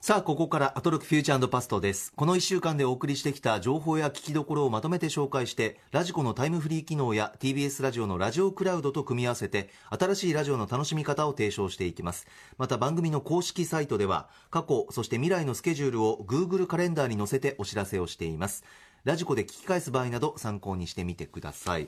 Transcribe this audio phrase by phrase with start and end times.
[0.00, 2.12] さあ、ここからアトロクフューチャーパストです。
[2.16, 12.26] この1週間でお送りしてきた情報や聞きどころをまとめて紹介して、ラジコのタイムフリー機能や TBS ラジオのラジオクラウドと組み合わせて、新しいラジオの楽しみ方を提唱していきます。
[12.58, 18.64] また番組の公式サイトでは、過去、そして未来のスケジュールを Google カレンダーに載せてお知らせをしています。
[19.04, 21.86] ラジコで聞き返す場合など参考にしてみてください。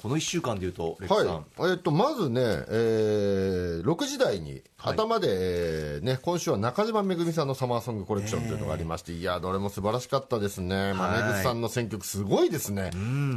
[0.00, 12.90] この1週間でいうと、レックさん、はい、えっとまずね、えー6時台に、頭で、えーね、今週は中島めぐみさんのサマーソングコレクションというのがありまして、いや、どれも素晴らしかったですね、まあはいめぐさんの選曲、すごいですね、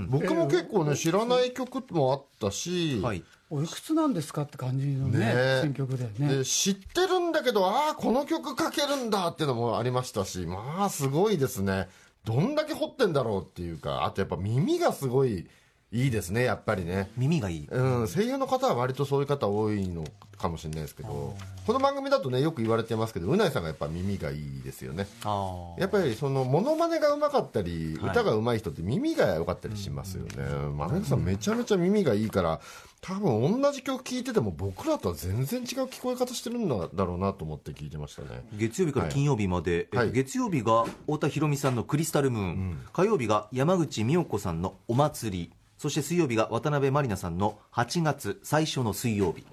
[0.09, 3.23] 僕も結構ね、知らない曲もあったし、はい。
[3.49, 5.59] おいくつなんですかって感じのねね。
[5.61, 6.37] 選曲でね。
[6.37, 11.89] で知ってるんだけど、ああ、この曲かけるんだっていうのもありましたし、まあ、すごいですね、
[12.23, 15.47] どんだけ掘ってんだろうっていうか、あとやっぱ耳がすごい
[15.93, 17.11] いいですね、やっぱりね。
[17.17, 17.67] 耳がいい。
[17.69, 20.05] うん、声優の方は割とそういう方多いの
[20.37, 21.35] かもしれないですけど
[21.67, 25.05] この番組だとねよく言われてますけどうないさんがやっぱ耳がいいですよね。
[25.23, 28.09] あやっぱりそのモノマネがうまかったり、はい。
[28.11, 30.31] 歌がうまい人って耳が良かったりしますよね、
[30.75, 32.59] マネさんめちゃめちゃ耳がいいから
[33.01, 38.43] 多分同じ曲聴いてても僕らとは全然違う聞こえ方してるんだろうなと思って聞いてましたね。
[38.53, 40.11] 月曜日から金曜日まで、えはい。
[40.11, 45.51] 月曜日が太田博美さんの「クリスタルムーン」火曜日が山口美代子さんの「お祭り」
[45.81, 49.43] そして水曜日が渡辺満里奈さんの「8月最初の水曜日」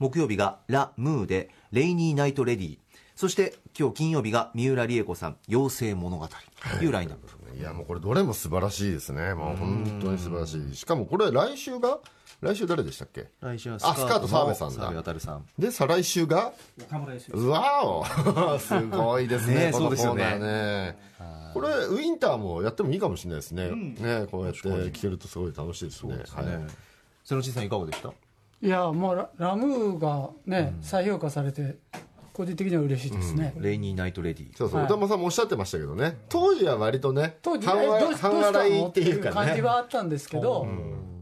[0.00, 2.78] 木曜日が「ラ・ムー」で「レイニー・ナイト・レディ」
[3.14, 6.26] そして今日金曜日が三浦理恵子さん「妖精物語」
[6.80, 9.32] というラインナップ、いやもうこれどれも素晴らしいですね。
[9.34, 10.74] もう本当に素晴らしい。
[10.74, 12.00] しかもこれ来週が
[12.40, 13.28] 来週誰でしたっけ？
[13.40, 14.74] 来週はあスカート澤部さんだ。
[14.74, 15.46] 澤部渉さん。
[15.56, 16.52] で再来週が
[17.32, 18.04] うわお。
[18.58, 20.98] すごいですねねこのコーナそうですよーね
[21.60, 26.14] これウィンターもやってもいいかもしれないですね、ねこうやって聞けるとすごい楽しいですね。
[26.14, 26.24] はい。
[27.24, 28.12] 瀬野内さんいかがでした？
[28.62, 31.76] いやもうララムーがね、再評価されて
[32.32, 34.56] 個人的には嬉しいですね、レイニー・ナイト・レディ。
[34.56, 34.86] そうそう、はい。
[34.86, 36.18] 歌間さんもおっしゃってましたけどね。
[36.28, 40.66] 当時は割とね当時半えどうし半笑いのっていいうう感じはあったんですけど、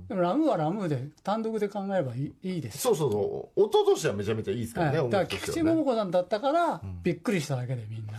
[0.09, 2.79] でもラムーはラムーで単独で考えればいいいいです。
[2.79, 3.63] そうそうそう。
[3.63, 8.13] 音としてはめちゃめちゃいいですからね、はい、音だから菊池桃子さんだったから、びっくりしただけでみんな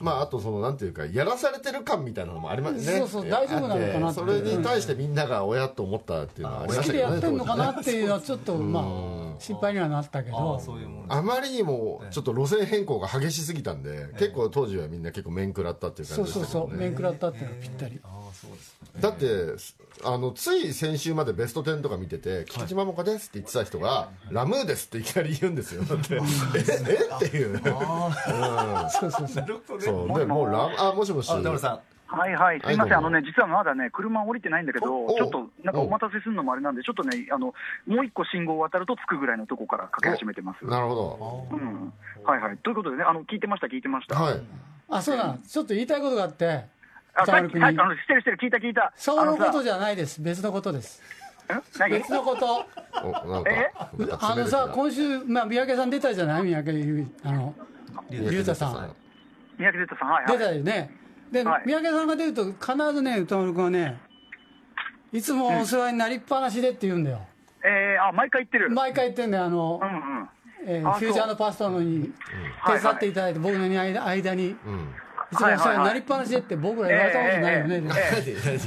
[0.00, 2.98] まああとそのなんていうかやらされてる感みたいなのもありますね。
[2.98, 7.12] そうそう大丈夫なのかなってあってそれに対してみんなが親と思ったっていうのはありま好きでしたけどね。
[7.12, 10.60] やってんのかなっていうのはちょっとまあ心配にはなったけど。
[11.08, 18.00] あまりにもちょっと路線変更が激しすぎたんで、結構当時はみんな結構面食らったっていうそう感じでそうそうしたけどね面食らったっていうのはぴったり
[19.00, 19.26] だって
[20.04, 25.82] あのつい先週までベスト10とか見てて「菊池桃子です」って言ってた人が「ラムーです」っていきなり言うんですよ。
[25.88, 27.26] だって「ええ？
[27.26, 27.58] っていう。
[28.90, 29.80] そうそうそう。
[29.80, 31.30] そうでもうラあもしもし。
[31.30, 31.80] あ田村さん。
[32.10, 37.54] はいはい、すみません、あのね、実はまだね、車降りてないんだけどちょっとなんかお待たせするのもあれなんで、ちょっとね、あの
[37.86, 40.64] もう一個信号を渡ると着くぐらいのとこからかけ始めてます。
[40.64, 41.92] なるほうん、
[42.24, 44.16] はいはい、ということでね、あの聞いてました、聞いてました。
[44.16, 44.42] どはい。
[44.88, 46.64] あそうなのちょっと言いたいことがあって
[47.22, 48.92] あさっ君にさっきあのしてるしてる、聞いた聞いた。
[48.96, 50.20] そのことじじゃないです。
[50.20, 51.02] 別のことです。
[51.88, 52.64] 別のこと。
[52.92, 56.42] あのさ今週、まあ、三宅さん出たじゃない？
[56.44, 57.54] 三宅ゆあの
[58.10, 58.94] 龍太さん。
[59.58, 60.38] 三宅哲さん、はいは出い。
[60.38, 60.90] たよね。
[61.32, 61.62] で、はい。
[61.66, 64.00] 三宅さんが出ると必ずね歌丸君はね
[65.12, 67.20] いつもお世話になりっぱなしでって言うんだよ。
[67.64, 68.70] えー、あ、毎回言ってる。
[68.70, 69.44] 毎回言ってんだよ。
[69.44, 70.28] あのう、んうん。
[70.66, 72.12] えフューチャーのパスタのに
[72.60, 74.94] はい手伝っていただいて、僕の間間に、いうん
[75.36, 78.60] つもお世話になりっぱなしでって僕ら言われたことないよね、ええ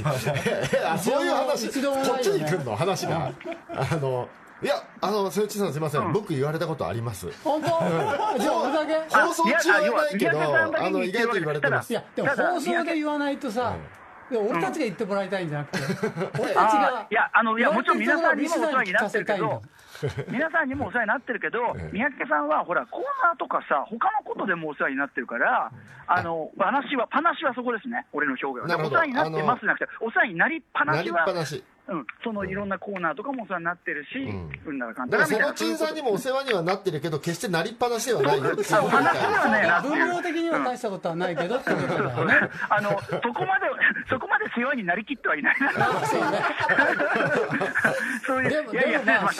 [0.74, 3.32] えあそういう話一度もこっちに来るの話が。
[3.70, 4.28] あの
[4.62, 7.28] いやあの瀬内さんすいません、僕言われたことあります。
[7.42, 11.92] 本当、じゃあ俺だけ放送中はないけどあの意外と言われてます。
[11.92, 13.76] いやでも放送で言わないとさ、
[14.30, 15.84] 俺たちが言ってもらいたいんじゃなくて、
[16.40, 19.48] 俺たちあがーいや、あの、いや、もちろん皆さんにもお世話になってるけリスナーに聞かせたいんだ。
[19.48, 19.62] ど、
[20.28, 25.70] 皆さんにもお世話になってるけど、三宅さんは、ほら、コーナーとかさ、他のことでもお世話になってるから、
[26.06, 28.78] あの、話は、話はそこですね、俺の表現は。
[28.78, 31.26] お世話になってますじゃなくて、お世話になりっぱなしは、
[31.86, 34.50] うん、そのいろんなコーナーとかもお世話になってるし、ん。
[34.66, 42.34] うんだからそのちんさんにもお世話にはなってるけど決してなりっぱなしではないよっていうあこと的には大したことはないけどってことだよね。
[42.70, 42.96] あのそ
[43.32, 43.66] こまで、
[44.08, 45.72] そこまで世話になりきってはいないな、
[48.26, 49.30] そういう、でも、いやいや、ま。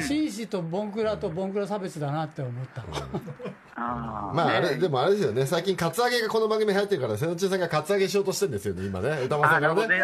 [0.00, 2.84] 紳士とボンクラとボンクラ差別だなって思った。
[3.76, 4.76] まああれね。
[4.76, 5.46] でもあれですよね。
[5.46, 9.22] 最近カツアゲがこの番組流行ってるから瀬野中さんがカツアゲしようとしてるんですよね今ね。
[9.24, 9.88] 歌間さあんがね。
[9.88, 9.98] ね、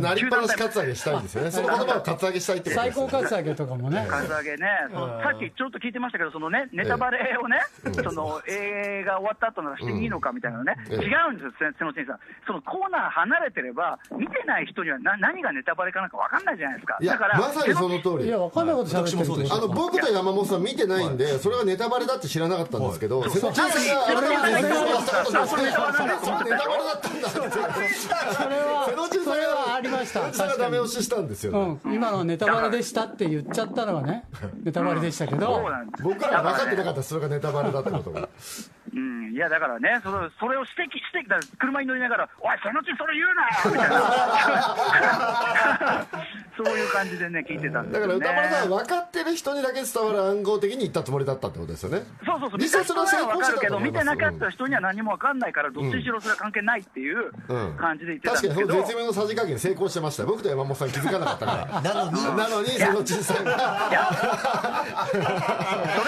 [0.00, 1.50] なりっぱなしカツアゲしたいんですよね。
[1.50, 3.08] その言葉をカツアゲしたいってことですよね。
[3.08, 4.06] 最高カツアゲとかもね。
[4.08, 10.96] カツアゲね、そのさっきちょっと聞いてましたけど、そのね、ネタバレをね、その映画終わった後ならしていいのかみたいなのね、ええ。
[10.96, 16.98] 違うんですよ、瀬野先生さん、そのコーナー離れてれば、見てない人にはな何がネタバレかなんか分かんないじゃないですか。
[17.00, 18.28] いやだから、まさにその通り。
[18.28, 19.56] いや、わかんないこと喋ってる私もそうでした。
[19.56, 25.06] あの僕と山本さん見てないんでそれがネタバレだって知らなかっったんですけど、瀬戸内さんが改めて説明し
[25.72, 27.28] たことによって、そうネタバレだったんだ。
[27.28, 27.38] って。
[27.38, 27.42] そ
[28.48, 31.78] れは瀬 それはありましたさんがダメ押ししたんですよね。
[31.84, 34.24] うん、今のはネタバレでしたって言っちゃったのはね、
[34.62, 35.66] ネタバレでしたけど、
[36.02, 37.02] 僕らは分かってなかった。
[37.02, 38.28] それがネタバレだってことが。
[38.94, 43.96] うん、いやだからね、それそれを指摘してきた車に乗りながら、おい、そのうちそれ言うなよみたいな、
[46.56, 48.14] そういう感じでね、聞いてたんですだから。
[48.14, 52.02] 歌丸さんは分かってる人にだけ伝わる暗号的に言ったつもりだったってことですよね。
[52.24, 57.76] そうそうそう、見実際そた人れは成功したは分かるけど、見てなかった人には何も分かんないから、どっちにしろそれは関係ないっていううん。
[57.76, 60.22] 感じで言ってたん確かですけど、にその絶妙のさじ加減成功してました。
[60.24, 61.80] よ僕と山本さん気づかなかったから。
[61.80, 63.90] なのになのに瀬戸内さんが
[65.08, 65.16] そ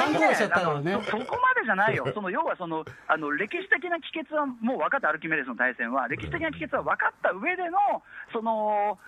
[0.09, 7.79] れねそそこまでじゃないよ、その要はそのあの歴史的な帰結はもう分かった、アルキメデスの対戦は、歴史的な帰結は分かった上での、
[8.33, 8.99] その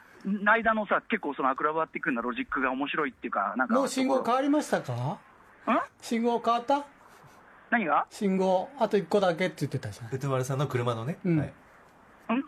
[0.44, 4.92] 間のさ、結構そのアクロバティックなロジックが面白いっていうか、なんか、もう信号変わりましたか？
[4.92, 5.18] ん？
[6.00, 6.84] 信号変わった？
[7.72, 8.06] 何が？
[8.10, 10.14] 信号、あと1個だけって言ってたじゃん。
[10.14, 11.38] 歌丸さんの車のね、うん。
[11.38, 11.46] はい。
[11.48, 11.52] ん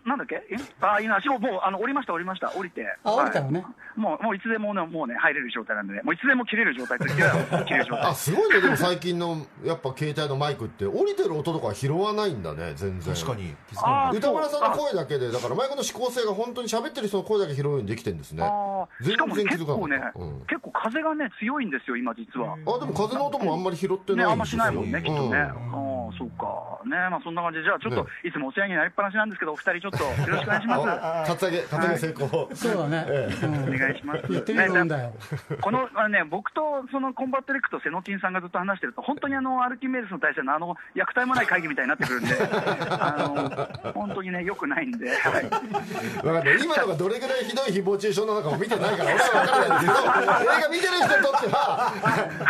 [0.07, 0.37] なんだっけ？
[0.51, 0.57] え？
[0.81, 2.87] あ、今、しもうあの降りました、降りました、降りて。
[3.05, 3.61] あ降りたのね。
[3.61, 4.01] はい。
[4.01, 8.07] もう、もういつでもね、もうね、入れる状態なんでね、もういつでも切れる状態と言っては切れる状態。
[8.11, 8.15] あ。
[8.15, 8.61] すごいね。
[8.61, 13.15] でも最近のやっぱ携帯のマイクって降りてる音とかは拾わないんだね全然。
[13.15, 13.55] 確かに。
[14.17, 18.43] 歌丸さんの声だけでだからマイクの指向性が本当に喋ってる人の声だけ拾うようにできてるんですね。
[19.03, 20.41] しかもね結構ね、うん。
[20.47, 22.55] 結構風がね、強いんですよ、今実は。
[22.55, 25.39] あでも風の音もあんまり拾ってね、ないあんましないもんね、きっとね。
[25.39, 25.73] うん、
[26.13, 26.81] そうか。
[26.85, 28.11] ね、まあそんな感じで、じゃあちょっと、ね。
[28.25, 30.91] いつもお世話になりっぱなしなんですけど、お二人ちょっとよろしくお願いします。
[30.91, 33.07] あカツアゲカツアゲ成功そうだね。
[33.43, 33.75] うん。
[33.75, 34.23] お願いします。
[34.29, 35.13] 言ってみるもんだよ。
[35.61, 42.35] このあのね、僕とそのコンバット RECとせのちんさんがずっと話してると、本当にあのアルキメデスの大戦のあの虐待もない会議みたいになってくるんで、
[42.91, 50.05] あの本当にね、よくないんで、はい、分かんない今のがどれぐらいひどい誹謗中傷なのかも見てないから俺は分からないんですけど
[50.55, 51.93] 映画見てる人にとっては、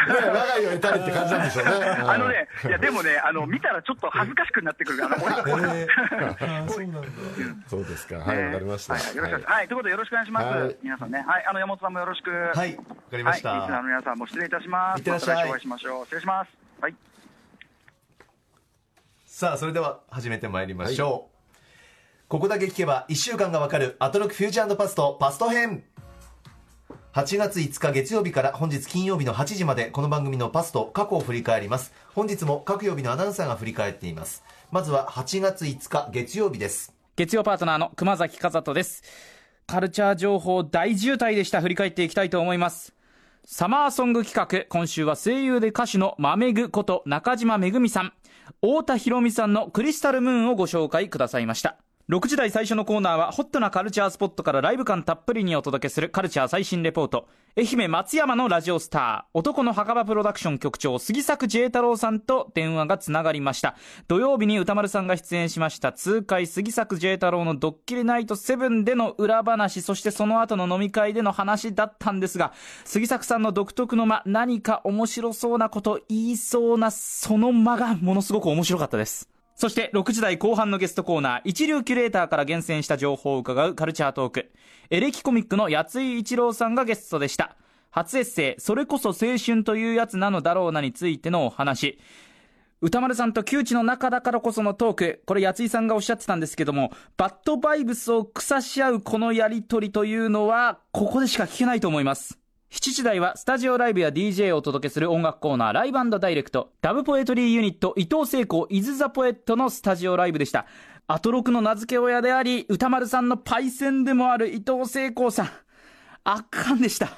[0.09, 1.71] ね、我が家を得たりって感じなんでしょうね。
[2.07, 5.19] あのね、いやでもね、あの見たらちょっと恥ずかしくなってくるから、
[7.67, 8.19] そうですか。
[8.19, 9.03] はいわかりました、はい、
[9.69, 10.47] ということでよろしくお願いします。
[10.47, 10.77] はい。
[10.83, 12.31] 皆さんね、はい、あの山本さんもよろしく。
[12.31, 15.09] はいわかりました、はい、リスナーの皆さんも失礼いたします。
[15.09, 16.05] また来週お会いしましょう。
[16.05, 16.51] 失礼します。
[16.81, 16.95] はい。
[19.27, 25.83] さあそれでは始めてまいりましょう、ここだけ聞けば1週間がわかるアトロックフューチャーパストパスト編
[27.15, 39.05] 8月5日月曜日から本日金曜日の8時までこの番組のパスト過去を振り返ります本日も各曜日のアナウンサーが振り返っていますまずは8月5日月曜日です月曜パートナーの熊崎和人です。
[39.69, 41.61] カルチャー情報大渋滞でした。
[41.61, 42.93] 振り返っていきたいと思います。
[43.45, 48.13] サマーソング企画、今週は声優で歌手のまめぐこと中島めぐみさん、
[48.61, 51.77] 太田博美さんのクリスタルムーンをご紹介くださいました。
[52.11, 57.29] 6時台最初のコーナーはホットなカルチャースポットからライブ感たっぷりにお届けするカルチャー最新レポート。
[57.57, 63.75] 愛媛松山のラジオスター、男の墓場プロダクション局長杉作 J 太郎さんと電話がつながりました。
[64.07, 72.53] 土曜日に歌丸さんが出演しました痛快杉作 J 太郎のドッキリナイト7での裏話、そしてその後の飲み会での話だったんですが、
[72.85, 79.31] 杉作さんの独特の間、何か面白そうなこと言いそうなその間がものすごく面白かったです。
[79.55, 84.51] そして6時台後半のゲストコーナー、一流キュレーターから厳選した情報を伺うカルチャートーク。
[84.91, 87.57] エレキコミックの八井一郎さんがゲストでした。
[87.91, 92.01] 初エッセイ、それこそ青春というやつなのだろうなについてのお話。
[92.81, 102.39] 歌丸さんと窮地の中だからこそのトーク、これ、八井さんがおっしゃってたんですけども、バッドバイブスを腐し合うこのやりとりというのは、ここでしか聞けないと思います。
[102.71, 110.67] 7時台はスタジオライブや DJ をお届けする音楽コーナーライブダイレクトダブポエトリーユニット伊藤聖子イズザポエットのスタジオライブでした。
[111.07, 115.51] アトロクの名付け親であり歌丸さんのパイセンでもある伊藤聖子さん。
[116.25, 117.11] 圧巻でした。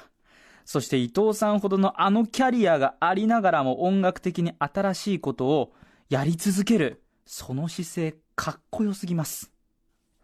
[0.65, 5.73] そして伊藤さんほどのあのキャリアがありながらも音楽的に新しいことを
[6.09, 9.51] やり続けるその姿勢かっこよすぎます。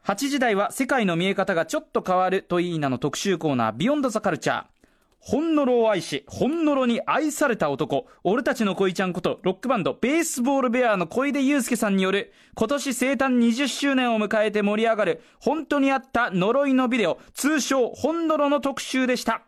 [0.05, 4.72] 8時台は世界の見え方がちょっと変わるといいなの特集コーナービヨンドザカルチャー
[5.25, 19.43] ほんのろを愛し、ほんのろに愛された男、俺たちの恋ちゃんこと、ロックバンド、ベースボールベアの小出祐介さんによる、今年生誕20周年を迎えて盛り上がる、本当にあった呪いのビデオ、通称、ほんのろの特集でした。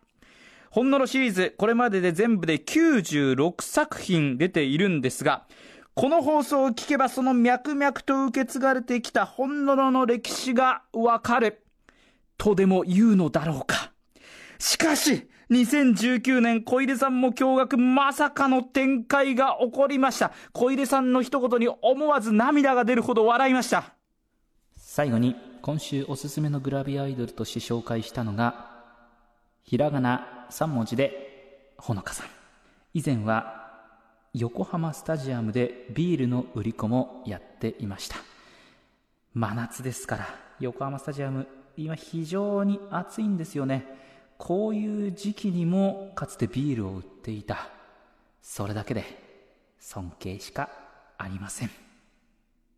[0.70, 5.46] ほんのろシリーズ、これまでで全部で96作品出ているんですが、
[5.94, 11.64] この放送を聞けばその脈々と受け継がれてきたほんのろの歴史がわかる。
[12.38, 13.92] とでも言うのだろうか。
[14.58, 20.32] しかし、2019年、小出さんも驚愕、まさかの展開が起こりました。
[20.54, 23.94] 小出さんの一言に思わず涙が出るほど笑いました。
[24.76, 28.72] 最後に、今週おすすめのグラビアアイドルとして紹介したのが、
[29.64, 32.28] ひらがな3文字で、ほのかさん。
[32.94, 33.66] 以前は、
[34.38, 38.18] 横浜スタジアムでビールの売り子もやっていました
[39.34, 40.28] 真夏ですから
[40.60, 41.48] 横浜スタジアム
[41.78, 43.86] 今非常に暑いんですよね
[44.38, 47.70] こういう時期にもかつてビールを売っていた。
[48.42, 49.04] それだけで
[49.80, 50.70] 尊敬しか
[51.18, 51.85] ありません。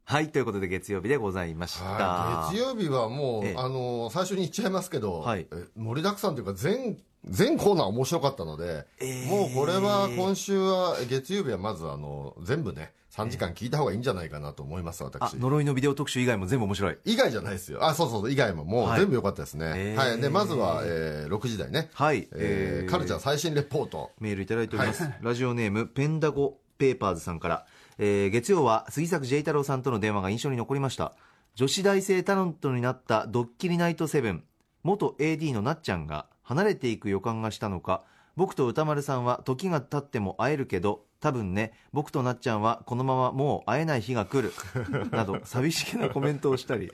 [0.09, 1.83] はい、ということで月曜日でございました。
[1.83, 3.55] はい、月曜日はもう、ええ。
[3.57, 5.47] あの最初に言っちゃいますけど、はい。
[5.51, 16.97] え盛りだくさんというか全全コーナー面白かったので、ええもうこれは今週は月曜日はまずあの全部ね3時間聞いた方がいいんじゃないかなと思いますあ私、呪いのビデオ特集以外も全部面白い。
[17.03, 17.83] 以外じゃないですよ。
[17.83, 18.63] あそうそう以外も。
[18.63, 18.99] もうはい。
[19.01, 22.89] 全部良かったですね、ええはい、でまずは、えー6時台ね、はいえーえー。
[22.89, 24.11] カルチャー最新レポート。
[24.21, 25.03] メールいただいております。
[25.19, 27.65] ラジオネーム、ペンダゴペーパーズさんから、
[27.99, 31.13] えー月曜は杉作 J 太郎さんとの電話が印象に残りました。
[31.55, 34.43] 女子大生タレントになったドッキリナイトセブン、
[34.83, 38.03] 元 AD のなっちゃんが離れていく予感がしたのか、
[38.35, 44.53] 僕と歌丸さんは時が経っても会えるけど、多分ね、僕となっちゃんはこのままもう会えない日が来る、
[45.11, 46.91] など寂しげなコメントをしたり、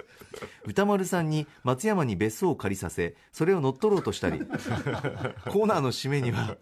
[0.66, 6.56] 歌丸さんに松山に別荘を借りさせ、それを乗っ取ろうとしたり、コーナーの締めには、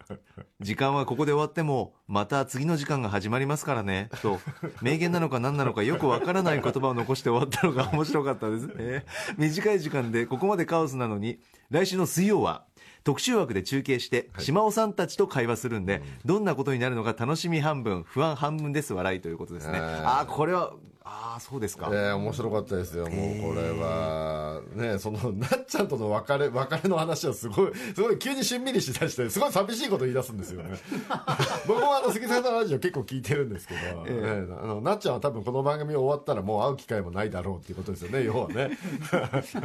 [0.59, 4.39] 時間はここで終わっても、また次の時間が始まりますからね、と、
[4.81, 9.05] 名言なのか何なのかよくわからない言葉を残して終わったのが面白かったですね。
[9.37, 11.39] 短い時間でここまでカオスなのに、
[11.69, 12.65] 来週の水曜は、
[13.03, 19.77] 特集枠で中継して、島尾さんたちと会話するんで、どんなことになるのか楽しみ半分、不安半分です、笑いということですね。
[19.77, 21.89] えーああ、これは、ああ、そうですか。
[21.91, 30.77] えー、面白かったですよ、もうこれは、ね、そのなっちゃんとの別れ別れの話はすごい、すごい急にしんみりしだして、すごい寂しいこと言い出すんですよね。
[31.67, 38.77] 僕もあの杉さんのラジオ結構聞いてるんですけど、ねあのなっちゃんは多分この番組終わったらもう会う機会もないだろうっていうことですよね、要はね。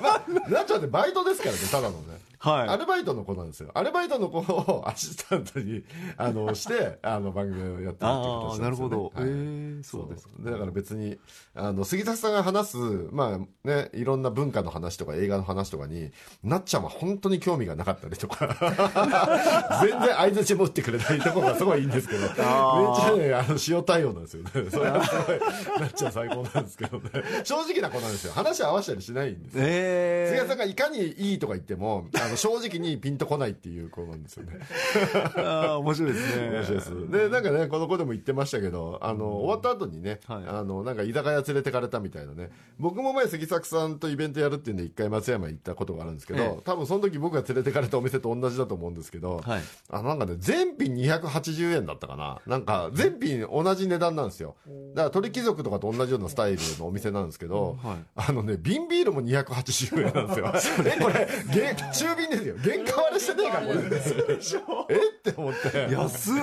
[0.00, 2.33] まあ、なっちゃんってバイトですからね、ただのね。
[2.44, 2.68] はい。
[2.68, 3.70] アルバイトの子なんですよ。
[3.74, 5.82] アルバイトの子をアシスタントに、
[6.18, 8.62] あの、して、あの、番組をやってるって形なですよね。
[8.62, 9.02] なんるほど。
[9.04, 9.12] はい。
[9.16, 10.08] えーそう。
[10.08, 10.34] ですか。
[10.38, 11.18] でだから別に
[11.54, 12.76] あの杉田さんが話す、
[13.12, 16.10] まあね、いろんな文化の話とか映画の話とかに
[16.42, 18.48] なっちゃんは本当に興味がなかったりとか。
[19.82, 22.20] 全然相づちも打ってくれないところがすごいいいんですけど。
[22.26, 24.50] めっちゃねあの塩対応なんですよね。
[24.70, 25.40] それはすごい
[25.80, 27.10] なっちゃん最高なんですけどね。
[27.44, 28.32] 正直な子なんですよ。
[28.32, 29.64] 話合わせたりしないんですよ。
[29.66, 36.50] え杉田さんがいかにいいとか言ってもあの正直にピンとこないっていう子なんですよねー、ああ、面白いですね。
[36.50, 37.10] 面白いです。
[37.10, 42.50] で、なんかね、この子でも言ってましたけど、あの、終わった後にね、はいあの、なんか居酒屋連れてかれたみたいなね。
[42.78, 52.40] 僕も前杉作さんとイベントやるっていうんで一回松山行ったことがあるんですけど、ええ多分その時僕が連れてかれたお店と同じだと思うんですけど、はいあのなんかね、全品280円だったかな。
[52.46, 54.56] なんか、全品同じ値段なんですよ。
[54.94, 60.84] だから鳥貴族とかと同じようなスタイルのお店なんですけど、はいあのね、瓶ビールも280円なんですよ。
[60.86, 62.56] え、これ、げ中瓶ですよ。
[62.62, 64.96] 原価割れしてねえか、これ。
[64.96, 64.98] え？
[64.98, 65.88] って思って。
[65.92, 66.34] 安っ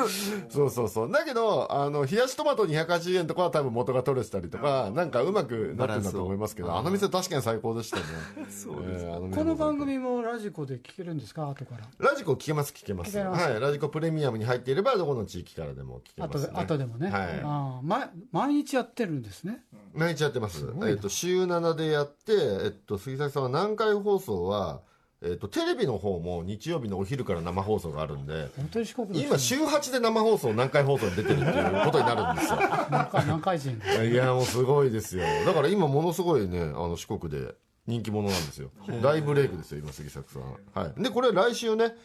[0.49, 1.11] そうそうそう。
[1.11, 8.03] だけど、あの、冷やしトマト280円とかは多分元が取れてたりとか、なんかうまくなってるんだと思いますけど、あの店確かに最高でしたね。
[8.49, 11.49] そうえーあ店この番組もラジコで聞けるんですか？
[11.49, 13.17] 後からラジコ聞けます聞けます。
[13.17, 13.59] はい。
[13.59, 16.59] ラジコプレミアムに入っていれば、どこの地域からでも聞けます、後でね。
[16.61, 17.41] 後でもね、はい。
[17.43, 20.65] ああま毎日やってるんですね毎日やってます。
[20.65, 22.33] ごいなえっ、と、週7でやって、
[22.63, 24.81] えっ、と、杉崎さんは南海放送は、
[25.23, 32.59] えっ、と、テレビの方も日曜日のお昼から生放送があるんで、本当に四国の人今週8で生放送、南海放送に出てるっていうことになるんですよ。
[32.89, 33.79] 何回何回人？
[34.03, 35.23] いや、もうすごいですよ。
[35.45, 37.53] だから今ものすごいね、あの四国で
[37.85, 38.71] 人気者なんですよ。
[39.03, 40.43] 大ブレイクですよ、今杉作さん。
[40.73, 41.03] はい。
[41.03, 41.95] で、これ来週ね、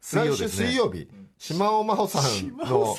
[0.00, 0.66] 水曜ですね。
[0.66, 2.96] 水曜日、島尾真帆さんの、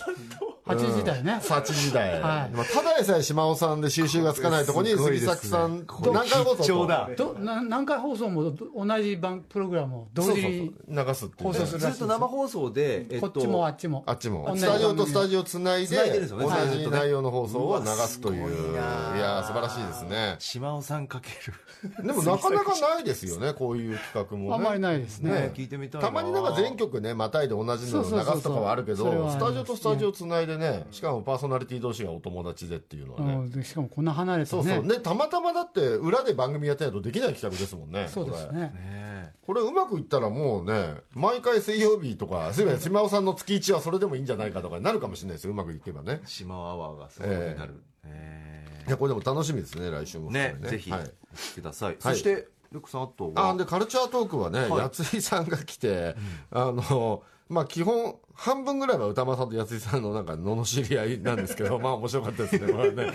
[0.68, 2.20] 8時台ね、8時台。
[2.20, 2.52] はい。
[2.54, 6.86] まあただでさえ島尾さんで収集がつかないところに杉作さん、何回放送？
[6.88, 7.10] だ。
[7.16, 11.54] どな何回放送もど同じ番プログラムを同そうそう時にそう流すっていう。
[11.54, 14.04] ね放送するずっと生放送で、えっと、こっちもあっちも。
[14.06, 14.58] あっちも。
[14.58, 15.96] スタジオとスタジオつないで
[16.28, 18.74] 同はいじ内容の放送を流すという。
[18.74, 20.36] いやー素晴らしいですね。
[20.40, 22.06] 島尾さんかける。
[22.06, 24.56] でもなかなかないですよねこういう企画もね。
[24.56, 25.32] あんまりないですね。
[25.32, 26.08] ね聞いてみたいな。
[26.08, 33.64] たまになんか全曲ねまたいで同じのを流すとかはあるけどスタジオとスタジオつないでねしかもパーソナリティ同士がお友達でっていうのはね。
[33.64, 34.64] しかもこんな離れてね。
[34.64, 34.86] そうそう。
[34.86, 37.94] ねたまたまだって裏で番組やってないとできない企画ですもんね。
[37.94, 38.60] これそうですね。
[38.60, 45.52] ねこれうまくいったらもうね毎回水曜日とかすいません島尾さんの月1はそれでもいいんじゃないかとかになるかもしれないですよ。
[45.52, 46.22] うまくいけばね。
[46.26, 47.82] 島尾アワーがすごいなる。
[48.06, 50.32] えいやこれでも楽しみですね来週も。
[50.32, 51.02] ーねぜひ、はい。
[51.02, 51.98] お聞きください。
[52.00, 53.50] そして、ルックさん、あとは。
[53.52, 54.80] あでカルチャートークはね、はい。
[54.80, 56.16] やついさんが来て、
[56.52, 63.12] あのまあ基本半分ぐらいは歌丸さんとやついさんのなんか罵り合いなんですけど まあ面白かったですねこれね。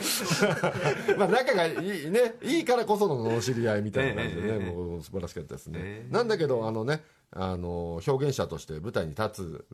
[1.18, 1.74] まあ仲がい
[2.06, 4.72] いねいいからこその罵り合いみたいな感じでね、ええええ。
[4.72, 6.12] もう素晴らしかったですね、ええ。
[6.12, 7.02] なんだけどあのね
[7.34, 9.64] あの表現者として舞台に立つ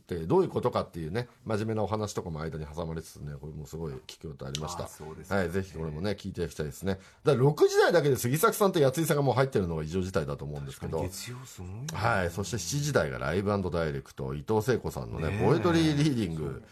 [0.00, 4.84] ってどういうことかっていうね真面目なお話とかも間に挟まれつつねこれもすごい聞くことありました。
[4.84, 5.36] ね。
[5.36, 6.98] はい、ぜひこれもね聞いていきたいですね。
[7.24, 11.02] だから6時台だけで杉作さんと八井さんがもう入ってるのが異常事態だと思うんですけど。
[11.02, 11.86] 月曜すごいね。
[11.92, 16.62] はい、そして7時台がライブダイレクト伊藤聖子さんのねポエトリーリーディング。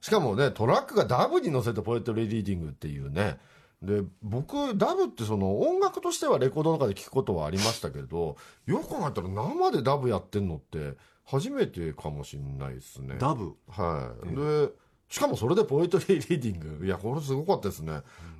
[0.00, 3.38] しかもねトラックがダブに乗せてポエトリーリーディングっていうね
[3.82, 13.16] で僕ダブってその音楽としてはレコードの中で聞くことはありましたけどよく考えたら生でダブやってんのって初めてかもしれないですね。
[13.18, 13.54] ダブ？
[13.68, 14.68] はい、で
[15.08, 16.86] しかもそれでポエトリーリーディング。
[16.86, 17.92] いやこれすごかったですね、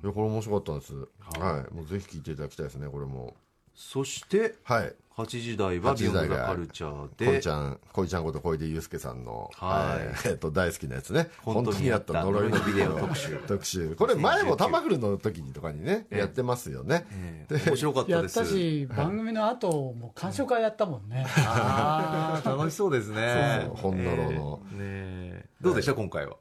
[0.03, 0.93] いやこれ面白かったです。
[1.39, 3.35] はい、もうぜひ聞いていただきたいですねこれも
[3.73, 4.95] そしてはい。
[5.17, 10.05] 8時台は8時台がビヨンドザカルチャーでちゃん、こいちゃんこと小出祐介さんの、はい。
[10.07, 11.29] はいえっと、大好きなやつね。
[11.43, 12.23] 本当にあった。
[12.23, 13.37] 呪いのビデオ特集。
[13.45, 13.95] 特集。
[13.95, 17.05] これ前もタマフルの時にとかにね、やってますよね。
[17.11, 17.69] ええ。
[17.69, 21.25] 面白かったやっですたし、番組の後も鑑賞会やったもんね。
[21.45, 23.63] ああ楽しそうですね。
[23.65, 24.61] そうそう本のろの。
[24.73, 24.77] ええ。
[24.77, 25.45] ねえ。
[25.59, 25.93] どうでした？
[25.93, 26.37] 今回は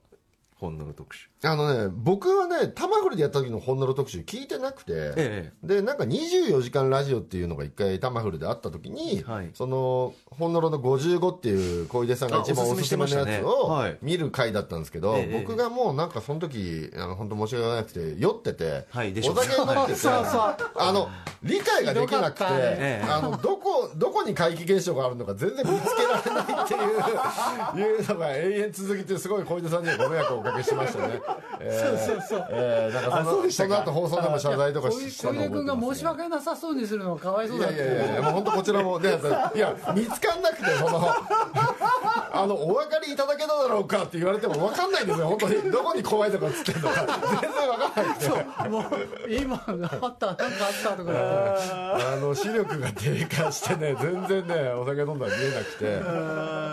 [0.60, 1.28] 本のろ特集。
[1.42, 9.50] あのね、僕はね、タマフルでやった時の本のろ特集聞いてなくて、えで、なんか24時間ラジオっていうのが一回タマフルであった時に、はい。
[9.54, 13.98] その、本のろの55っていう小出さんが一番あおおすすめのやつをはい。
[14.02, 15.40] 見る回だったんですけど、ええ。
[15.46, 20.56] 僕がもうなんかその時、あの本当申し訳なくて、酔ってて、はいでしょお酒飲んでて、そうそう。
[20.76, 21.08] あの、
[21.42, 31.20] 理解ができなくて、あの、どこ、どこに怪奇現象があるのか全然見つけられないっていう、いうのが永遠続きて、すごい小出さんにはご迷惑をおかけしましたね。
[31.60, 32.46] えーそうそうそう。
[32.50, 39.10] えー、なんかそのその後放送でも謝罪とか小出したのを覚えて君が申し訳なさそうにするのがかわいそうだっていやいやいや、もう本当こちらも、ね、
[39.54, 41.08] いや、見つかんなくて、その、
[42.32, 45.70] あの、お分かりいただけただろうかって言われても分かんないんですよ、本当に。
[45.70, 47.06] どこに怖いとかっつってんのか。
[47.40, 48.68] 全然分かんなくて。
[48.68, 48.84] もう
[49.30, 50.46] 今あったなんかあっ
[50.82, 55.84] たとかあの、視力が低下してね、全然ね、お酒飲んだら見えなくて。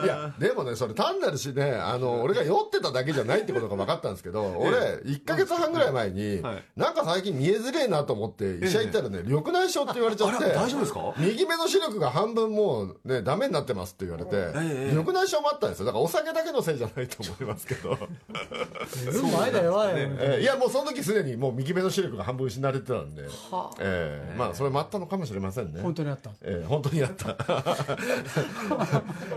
[0.06, 6.64] いや、でもね、それ単なるしね、あの、俺が酔ってただけじゃないってことが分かったんですけど、俺、1ヶ月半ぐらい前に、はい。
[6.76, 10.46] なんか最近見えづれえなと思って、医者行ったらね、緑内障って言われちゃって。
[10.46, 11.14] あれ大丈夫ですか？
[11.18, 14.92] 右目の視力が半分もうね、ダメになってますって言われて、ええ。
[14.96, 15.86] 緑内障もあったんですよ。
[15.86, 17.98] だからお酒だけのせいじゃないと思いますけど。
[19.38, 19.78] 前だよ
[20.40, 23.30] いや、もうその時すでにもう右目の視力が半分失われてたんで、は
[23.72, 23.76] あ。
[23.80, 25.82] えーまあそれもあったのかもしれませんね。
[25.82, 26.32] 本当にあった。
[26.42, 27.30] えー本当にあった。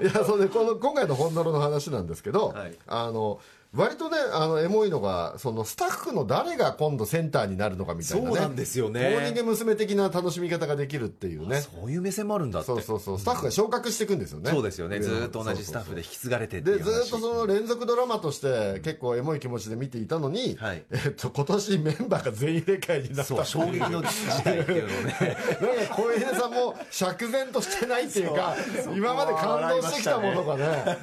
[0.02, 2.74] いや、それで、この、今回の本泥の話なんですけど、はい。
[2.86, 3.40] あの、
[3.72, 8.36] 割とね、あの、エモいのが、その、スタッフの誰が今度センターになるのかみたいなね。
[8.36, 9.76] そうなんですよねモーニング娘。
[9.76, 11.60] 的な楽しみ方ができるっていうね。
[11.60, 13.18] そういう目線もあるんだってそうそうそう。
[13.20, 14.50] スタッフが昇格していくんですよね。
[14.50, 25.16] そうですよねずーっと同じスタッフで引き継がれてで、話ずーっとその連続ドラマとして結構エモい気持ちで見ていたのに、はいえっと、今年メンバーが全員入れ替えになったそう衝撃の事態っていうのをね
[25.60, 28.56] なんか小出さんも釈然としてないっていうか、
[28.96, 30.96] 今まで感動してきたものがね、あ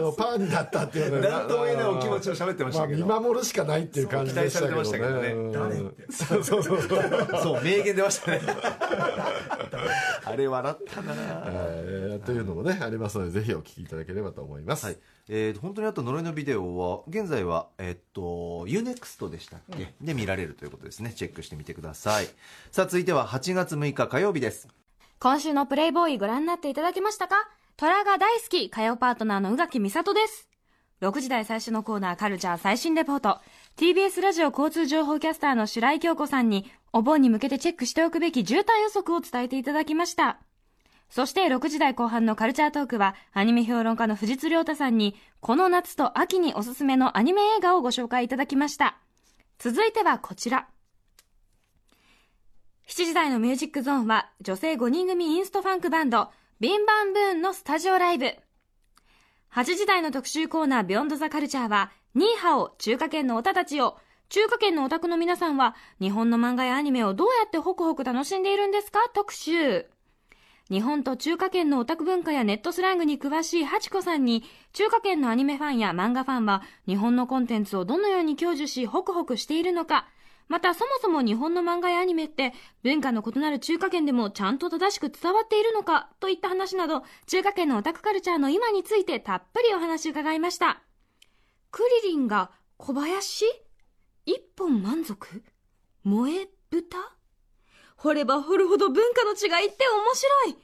[0.00, 1.28] のパーになったっていうね。
[1.28, 1.40] な
[2.00, 4.84] 気持ちを喋ってましまあ見たけど守るしかないっていう感じでしたけどね。
[4.84, 5.78] そう期待されてましたけどね。
[5.78, 6.04] うん。
[6.10, 7.42] そうそうそうそう。
[7.42, 8.40] そう名言出ましたね。
[10.24, 11.14] あれ笑ったな。
[11.16, 14.86] えーというのもね、ありますので、ぜひお聞きいただければと思います。
[14.86, 14.98] はい。
[15.28, 21.12] えー、本当にあった呪いのビデオは現在は、えっと UNEXT でしたっけ、で見られるということですね。
[21.14, 22.26] チェックしてみてください。
[22.72, 24.68] さあ続いては8月6日火曜日です。
[25.18, 27.36] 今週のプレイボーイご覧になっていただけましたか？
[27.76, 30.48] 虎が大好き、火曜パートナーの宇垣美里です。
[31.02, 33.40] 6時台最初のコーナーカルチャー最新レポート。
[33.76, 40.38] TBS ラジオ交通情報キャスターの白井京子さんに、お盆に向けてチェックしておくべき渋滞予測を伝えていただきました。
[41.10, 48.96] そして6時台後半のカルチャートークは、アニメ評論家の藤津亮太さんに、この夏と秋におすすめのアニメ映画をご紹介いただきました。
[49.58, 50.68] 続いてはこちら。
[52.86, 56.28] 7時台のミュージックゾーンは女性5人組インストファンクバンド
[56.60, 58.36] ビンバンブーンのスタジオライブ。
[59.54, 63.96] 8時台の特集コーナービヨンドザカルチャーはニーハオ中華圏のオタたちを
[64.28, 68.98] 中華圏のオタクの皆さんは日本の漫画やアニメをどうやってホクホク楽しんでいるんですか？
[69.14, 69.86] 特集。
[70.70, 80.08] 日本と中華圏のオタク文化やネットスラングに詳しいハチコさんに、中華圏のアニメファンや漫画ファンは、日本のコンテンツをどのように享受し、ホクホクしているのか、
[80.48, 82.52] またそもそも日本の漫画やアニメって、
[82.82, 90.82] 文化の異なる中華圏でもちゃんと正しく伝わっているのか、といった話など、中華圏のオタクカルチャーの今についてたっぷりお話伺いました。
[91.70, 93.46] クリリンが小林？
[94.26, 95.42] 一本満足？
[96.04, 96.98] 萌え豚？
[97.96, 100.56] 掘れば掘るほど文化の違いって面白い！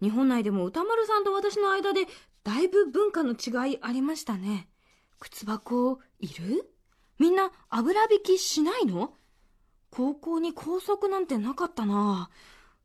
[0.00, 2.06] 日本内でも歌丸さんと私の間で
[2.44, 4.68] だいぶ文化の違いありましたね。
[5.20, 6.70] 靴箱いる？
[7.18, 9.17] みんな油引きしないの？
[9.90, 12.30] 高校に校則なんてなかったな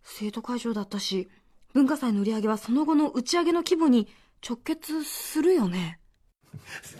[0.03, 1.29] 生徒会長だったし、
[1.73, 4.07] 文化祭の売り上げはその後の打ち上げの規模に
[4.47, 5.99] 直結するよね。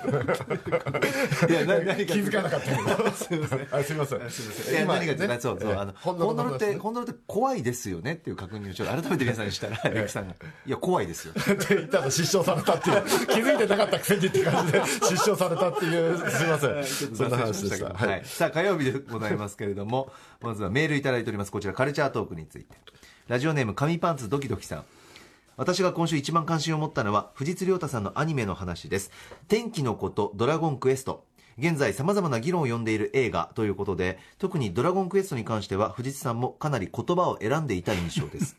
[1.50, 3.12] いや、な何気づかなかった けど。
[3.12, 3.68] すみません。
[3.72, 4.20] あすみません。
[4.20, 10.36] いや、何がっていうか、そうそう、あの、本ドルって、ことですねコンドルって怖いですよねっていう確認をちょっと改めて皆さんにしたら、 レクさんが、
[10.66, 11.34] いや、怖いですよ。
[11.40, 17.16] って言ったら失笑されたっていう、気づいてなかったくせにっていう感じで失笑されたっていう、すみません。
[17.16, 17.86] そんな話でした。
[17.86, 17.94] は。
[17.94, 18.26] はいい。
[18.26, 20.12] さあ、火曜日でございますけれども、
[20.42, 21.52] まずはメールいただいております。
[21.52, 22.76] こちら、カルチャートークについて。
[23.28, 24.86] ラジオネーム、紙パンツドキドキさん。
[25.58, 29.12] 私が今週一番関心を持ったのは、藤津亮太さんのアニメの話です。
[29.48, 31.26] 天気のこと、ドラゴンクエスト。
[31.58, 38.58] 現在様々な議論を呼んでいる映画ということで、特にドラゴンクエストに関しては、藤津さんもかなり言葉を選んでいた印象です。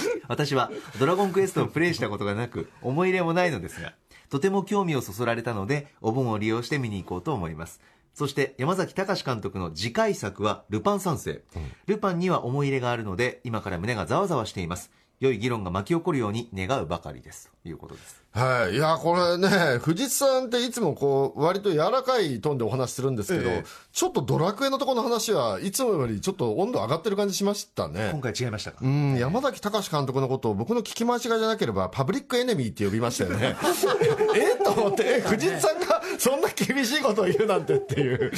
[0.28, 3.94] 私はドラゴンクエストをプレイしたことがなく思い入れもないのですが
[4.28, 7.80] とても興味をそそられたのでお盆を利用して見に行こうと思います
[8.14, 11.42] そして山崎隆監督の次回作はルパン三世、
[11.86, 18.74] ルパンには思い入れがあるので今から胸がざわざわしています良い議論が巻き起こるように願うばかりですということですはい。
[18.74, 28.10] いや、これね、藤津さんっていつもこう、割と柔らかいトーンでお話しするんですけど、ええちょっとドラクエのところの話はいつもよりちょっと温度上がってる感じしましたね。
[28.12, 28.78] 今回違いましたか？
[28.82, 33.56] うん、山崎隆監督のことを僕の聞き間違いじゃなければパブリックエネミーって呼びましたよね。
[34.36, 34.62] え？
[34.62, 38.32] と思って、え、藤津さんがそんな厳しいことを言うなんてっていう。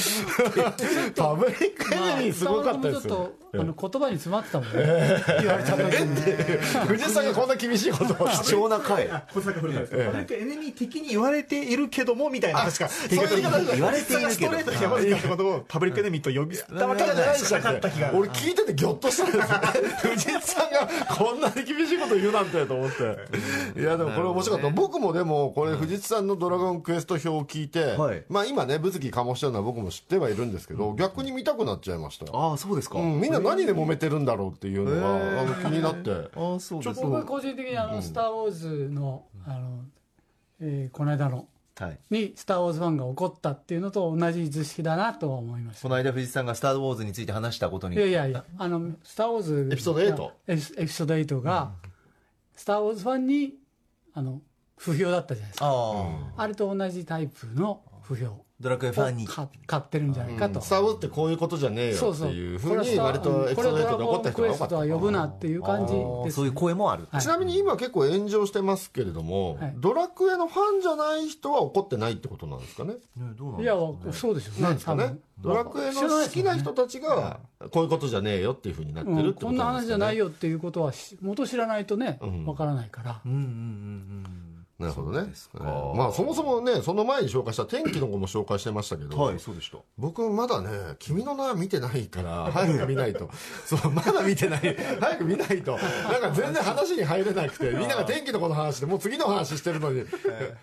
[1.15, 6.21] パブリックエネミーすごかったですちょよ、っとあの言葉に詰まってたもんね、言われた時に。
[6.87, 8.27] 藤津さんがこんな厳しいことを。
[8.27, 9.09] 貴重な回。
[9.33, 12.61] 小坂エネミー的に言われているけどもみたいな。
[12.61, 13.43] 確かそういう言い。
[13.43, 18.11] 方言われているけどストレートに山崎ことをパブリックエネミーと呼びたわけじゃないしなかった気が。
[18.13, 19.59] 俺聞いててギョッとしたんですよ
[20.11, 28.23] 藤津さんがこんなに厳しいこと言うなんてと思っていやでもこれ面白かった、僕もでもこれ藤津さんの「ドラゴンクエスト」表を聞いて、はい。
[28.29, 36.11] まあ今ね物議かもしてるのは僕も知ってはいるんですけど、逆に見たくなっちゃいましたああそうですか、うん、みんな何で揉めてるんだろうっていうのが、あの気になって。
[36.11, 36.95] ああそうです。
[36.95, 39.83] か僕は個人的にあの、スター・ウォーズのあの、
[40.61, 41.47] えーこの間の
[41.79, 41.99] はい。
[42.09, 45.83] にスター・ウォーズファンが怒ったっていうのと同じ図式だなとは思いました。
[45.83, 47.95] この間藤井さんが「スター・ウォーズ」について話したことに。
[47.95, 51.71] いやいやいやあのスター・ウォーズエピソード8エピエピソード8が、
[52.53, 53.53] スター・ウォーズファンに
[54.13, 54.41] あの
[54.79, 55.65] 不評だったじゃないですか。
[55.67, 55.71] あ
[56.37, 56.43] あ。
[56.43, 58.45] あれと同じタイプの不評。
[58.61, 59.25] ドラクエファンに。
[59.25, 59.45] 買
[59.79, 65.93] ってるんじゃないかと、スター・ウォーズってこういうことじゃねえよっていうふうに割とエピソード8で怒った人これドラゴンクエストが多かったは呼ぶなっていう感じ。
[65.93, 69.73] です、そういう声もある、はいちなみに今結構炎上してますけれども、はい。
[69.77, 72.95] ドラクエのファンじゃない人は怒ってないってことなんですかね？
[73.37, 73.75] どうなんいや
[74.11, 74.61] そうでしょうね。
[74.63, 75.17] なんですかね？
[75.39, 77.39] ドラクエの好きな人たちが
[77.71, 82.45] こういうことじゃねえよっていうふうになってるってうん、ことこんな話じゃないよよっていうことはし元知らないとねん。
[82.45, 84.48] わからないから、うんうんうんうん
[84.79, 85.59] なるほどねですか。
[85.61, 89.77] えーまあそもそもねその前に紹介した天気の子も紹介してましたけど、はいそうでした。
[89.97, 93.29] 僕まだね「君の名」見てないから早く見ないと。
[93.65, 94.77] そうまだ見てない。
[94.99, 95.73] 早く見ないと。
[95.73, 100.05] なんか全然話に入れなくてみんなが天気の子の話でもう次の話してるのに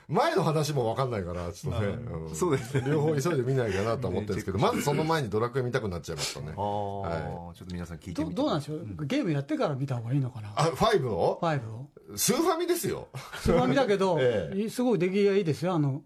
[0.08, 2.34] 前の話も分かんないからちょっとね、うん。
[2.34, 2.84] そうですね。
[2.88, 6.54] 両方急いで見ないかなと思ってるんですけどまずその前にドラクエ見たくなっちゃいましたね。
[6.56, 8.34] ああ、はちょっと皆さん聞いてみて。
[8.34, 9.06] どどうなんでしょう？
[9.06, 10.52] ゲームやってから見た方がいいのかな？
[10.56, 11.90] あ5を？5を？
[12.14, 13.08] スーファミですよ。
[13.42, 14.68] それは見たけど、 ええ。
[14.68, 15.74] すごい出来がいいですよ。
[15.74, 16.02] あの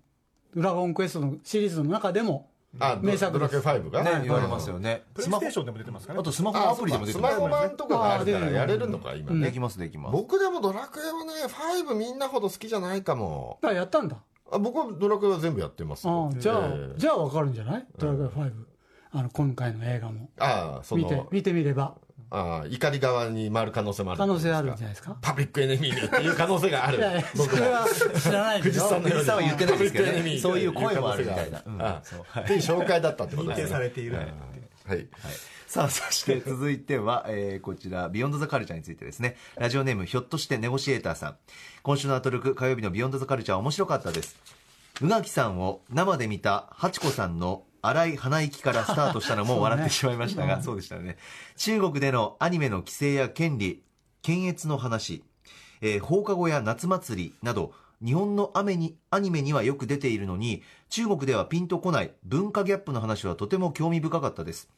[0.55, 4.03] ドラゴンクエストのシリーズの中でもあ名作ドラクエです5が？
[4.03, 4.21] ね。
[4.25, 5.05] 言われますよね。
[5.15, 6.19] プレイステーションでも出てますかね。
[6.21, 6.23] あ。
[6.23, 9.47] とスマホアプリでも出スてますマホ版とかがあるからやれるのか今ね。
[9.47, 13.59] できますできます僕でもドラクエはね5みんなほど好きじゃないかも。
[13.63, 14.17] あやったんだ。
[14.53, 16.03] あ僕はドラクエは全部やってます。
[16.39, 16.99] じゃあ、ええ。
[16.99, 17.87] じゃあわかるんじゃない？
[17.99, 18.53] ドラゴン5、
[19.13, 20.29] あの今回の映画も。
[20.39, 21.95] ああその見て見てみれば
[22.33, 25.17] ああ怒り側に回る可能性もある可能性あるんじゃゃないですか？
[25.21, 26.99] パブリックエネミーっていう可能性がある。
[27.37, 27.87] 僕は。
[28.23, 28.75] 知らないけど。
[28.75, 29.25] 藤さんのように。
[29.25, 30.39] 藤さんは言ってないですけどね。
[30.39, 32.61] そういう声もあるみたいなうんっていう。
[32.61, 34.17] 紹介だったってことですねされている。
[34.17, 34.23] は
[34.95, 35.09] い。
[35.67, 39.37] さあそして続いては、えーこちらビヨンドザカルチャーについてですね。
[39.57, 41.37] ラジオネームひょっとしてネゴシエーターさん。
[41.83, 44.37] 今週のアトロク火曜日のビヨンドザカルチャー面白かったです。
[45.01, 51.17] 宇垣さんを生で見たハチコさんの荒い鼻息からスタートしたのも笑ってしまいましたが、そうでしたよね。
[51.57, 53.83] 中国でのアニメの規制や権利、
[54.23, 55.25] 検閲の話、
[55.81, 57.73] えー放課後や夏祭りなど、
[58.05, 64.69] 日本のアメにアニメにはよく出ているのに、中国ではピンとこない文化ギャップの話はとても興味深かったです。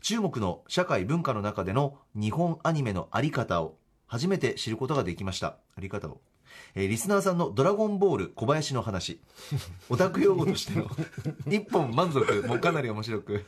[0.00, 5.56] 中国の社会文化の中での日本アニメのあり方を初めて知ることができました。
[5.76, 6.20] あり方を。
[6.74, 9.20] えーリスナーさんのドラゴンボール小林の話。
[9.88, 10.88] オタク用語としての。
[11.46, 12.44] 一本満足。
[12.46, 13.44] もかなり面白く、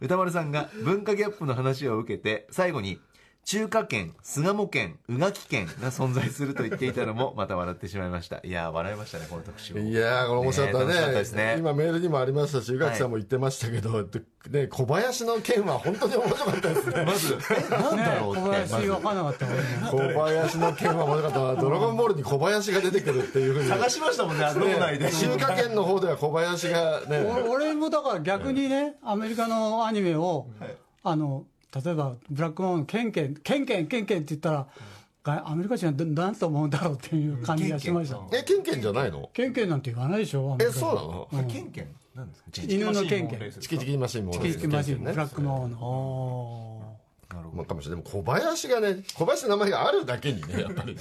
[0.00, 2.98] 歌丸さんが文化ギャップの話を受けて、最後に、
[3.44, 8.40] 中華圏、巣鴨圏、宇垣圏が存在すると言っていたのも、また笑ってしまいました。
[8.44, 9.78] いやー、笑いましたね、この特集。
[9.78, 10.86] いやー、これ面白かったね。
[10.86, 14.08] ね楽しかったですね今メールにもありましたし、宇垣さんも言ってましたけど、
[14.48, 17.02] ね、小林の件は本当に面白かったですね。
[17.04, 18.50] まず、え、なんだろう小って。
[18.50, 19.62] 林わかんなかったもんね。
[19.90, 21.54] 小林の件は面白かったな。
[21.56, 23.68] ドラゴンボールに小林が出てくるっていうふうに。
[23.68, 25.06] 探しましたもんね、脳内で。
[25.06, 30.46] ね中華圏の方では小林がね、俺俺もだから逆にね、アメリカのアニメを、
[31.02, 31.44] あの
[31.74, 34.66] 例えばブラックモンケンケンケンケンケンケンって言ったら、
[35.24, 38.18] がアメリカ人はど何と思うんだろうっていう感じがしました。
[38.36, 39.30] え、ケンケンじゃないの？
[39.32, 40.56] ケンケンなんて言わないでしょ。
[40.60, 41.28] え、そうなの？
[41.32, 42.50] あケンケンなんですか？
[42.68, 43.52] 犬のケンケン。
[43.60, 44.32] チキチキマシンも。
[44.32, 46.81] チキチキマシン、ブねラックモンの。
[47.54, 48.02] まあかもしれない。
[48.02, 51.00] でも小林がね、小林の名前があるだけにね、やっぱり ね。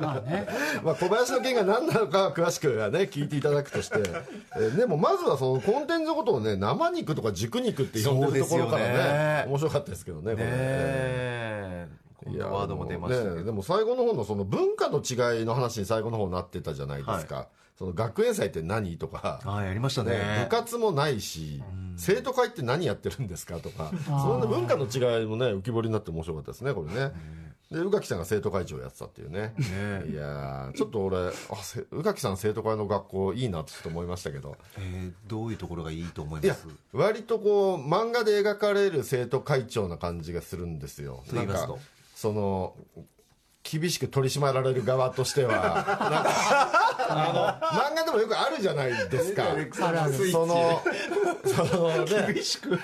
[0.00, 0.46] まあね。
[0.82, 3.98] まあ小林の件が何なのかは詳しくはね、聞いていただくとして、
[4.56, 10.50] えーでもまずはそのコンテンツのことをね、生肉とか熟肉って呼んでるところからねね、面白かったですけどね、これね。
[10.52, 11.88] え
[12.24, 17.48] こんなワードも出ましたけどねでも最後の方のその文化の違いの話に最後の方なってたじゃないですか。
[17.78, 18.96] その学園祭って何？
[18.98, 20.56] とか、ああ、やりましたね、ね部。
[20.56, 21.62] 活もないし、
[21.96, 23.58] 生徒会って何やってるんですか？
[23.58, 27.12] とか、そんな文化の違いもね、浮き彫りになって面白かったですね、これね。
[27.70, 29.54] で、宇垣さんが生徒会長やってたっていうね。
[29.58, 31.32] いやーちょっと俺、あ、
[31.62, 34.56] せ宇垣さん生徒会の学校いいなってちょっと思いましたけど。
[34.76, 41.24] えーどういうところがいいと思いいやます、割とこう、漫画で描かれる生徒会長な感じがするんですよ。
[41.26, 41.78] と言いますと？
[42.14, 42.74] その、
[43.62, 45.84] 厳しく取り締まられる側としては、
[47.08, 49.44] あの、漫画でもよくあるじゃないですか。
[50.30, 50.82] その、
[51.44, 52.34] そのね、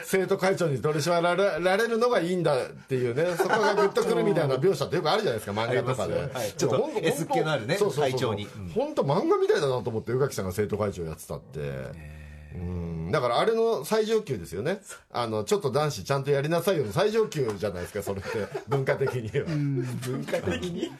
[0.04, 6.14] 生徒会長に取り締まられられるのがいいんだっていうね、そこがグッとくるみたいな描写ってよくあるじゃないですか、漫画とかで。
[6.14, 6.52] ありますよはい。
[6.52, 8.44] ちょっと S っ気のあるね会長に。
[8.44, 8.68] うん。
[8.68, 12.17] 本当漫画みたいだなと思って宇垣さんが生徒会長やってたって。
[12.54, 14.80] うんだからあれの最上級ですよね。
[15.10, 18.28] あの、ちょっと男子ちゃんとやりなさいよの最上級じゃないですか、それって。
[18.68, 19.46] 文化的には。
[19.46, 20.82] 文化的に？
[20.82, 20.90] ね。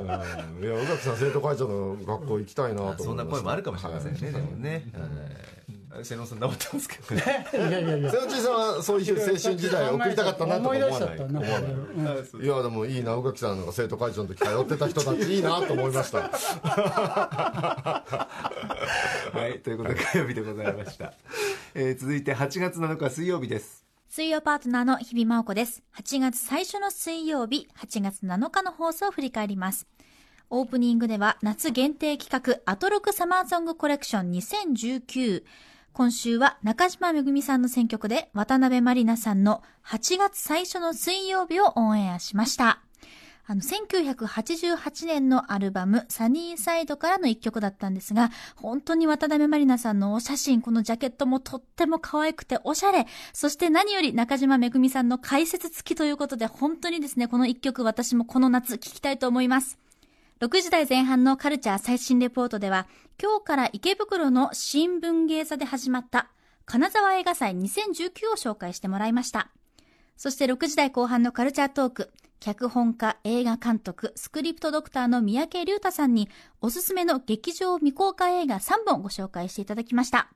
[0.00, 0.64] うん。
[0.64, 4.84] いや、宇垣さん生徒会長の学校行きたいなと思いましたそんな声もあるかもしれませんね、でもね。
[4.94, 5.57] はい。
[6.02, 7.46] 瀬野さん治ってますけどね。
[7.52, 8.10] いやいやいや。
[8.10, 11.18] 瀬内さんはそういう青春時代を送りたかったなとか思わない。
[11.18, 16.18] 思わないうんいやでもいいな宇垣さんが生徒会長の時通ってた人たちいいなと思いました
[19.32, 19.60] はい。
[19.60, 21.14] ということで火曜日でございました。
[21.74, 23.84] えー続いて8月7日水曜日です。
[24.10, 25.82] 水曜パートナーの日々真央子です。
[25.96, 29.86] 8月最初の水曜日、8月7日の放送を振り返ります。
[30.50, 35.44] オープニングでは夏限定企画アトロクサマーソングコレクション2019。
[35.98, 42.82] 今週は中島めぐみさんの選曲で渡辺まりなさんの8月最初の水曜日をオンエアしました。
[43.48, 59.80] あの、1988年のアルバム、サニーサイドからの一曲だったんですが、本当に渡辺まりなさんのお写真、このジャケットもとっても可愛くておしゃれ、そして何より中島めぐみさんの解説付きということで、本当にですね、この一曲私もこの夏聴きたいと思います。
[60.40, 62.86] 6時台前半のカルチャー最新レポートでは、
[63.20, 66.30] 今日から池袋の新聞芸座で始まった、
[66.64, 69.50] 金沢映画祭2019を紹介してもらいました。
[70.16, 76.28] そして6時台後半のカルチャートーク、脚本家、映画監督、スクリプトドクターの三宅隆太さんに、
[76.60, 80.28] おすすめの劇場未公開映画3本ご紹介していただきました。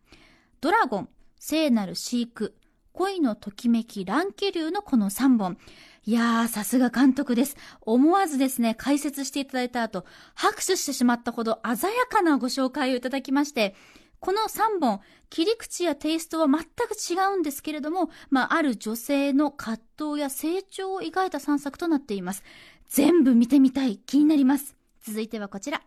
[0.61, 2.57] ドラゴン、聖なる飼育、
[2.92, 5.57] 恋のときめき、乱気流のこの3本。
[6.05, 7.57] いやー、さすが監督です。
[7.81, 13.74] 思わずですね、解説していただいた後、拍手してしまったほど鮮やかなご紹介をいただきまして、
[14.20, 15.00] この3本、
[15.31, 22.42] 切り口やテイストは全く違うんですけれども、まあ、ある女性の葛藤や成長を描いた3作となっています。
[22.88, 24.76] 全部見てみたい、気になります。
[25.02, 25.83] 続いてはこちら。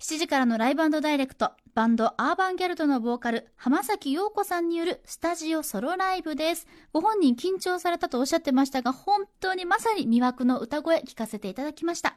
[0.00, 6.66] 7時からのライブダイレクト、バンドアーバンギャルドのボーカル、浜崎陽子さんによるスタジオソロライブです。
[6.94, 12.16] ご本人緊張されたとおっしゃってましたが、本当にまさに魅惑の歌声聞かせていただきました。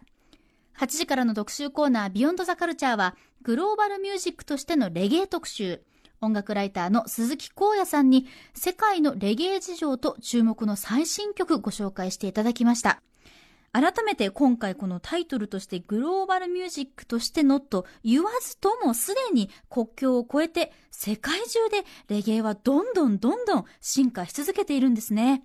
[0.77, 5.81] 8時からの特集コーナービヨンドザカルチャーは、グローバルミュージックとしてのレゲエ特集。
[6.21, 13.01] 音楽ライターの鈴木光也さんに、世界のレゲエ事情と注目の最新曲ご紹介していただきました。
[13.73, 25.43] 改めて今回このタイトルとしてグローバルミュージックとしてのと言わずともすでに国境を越えて世界中でレゲエはどんどんどんどん進化し続けているんですね。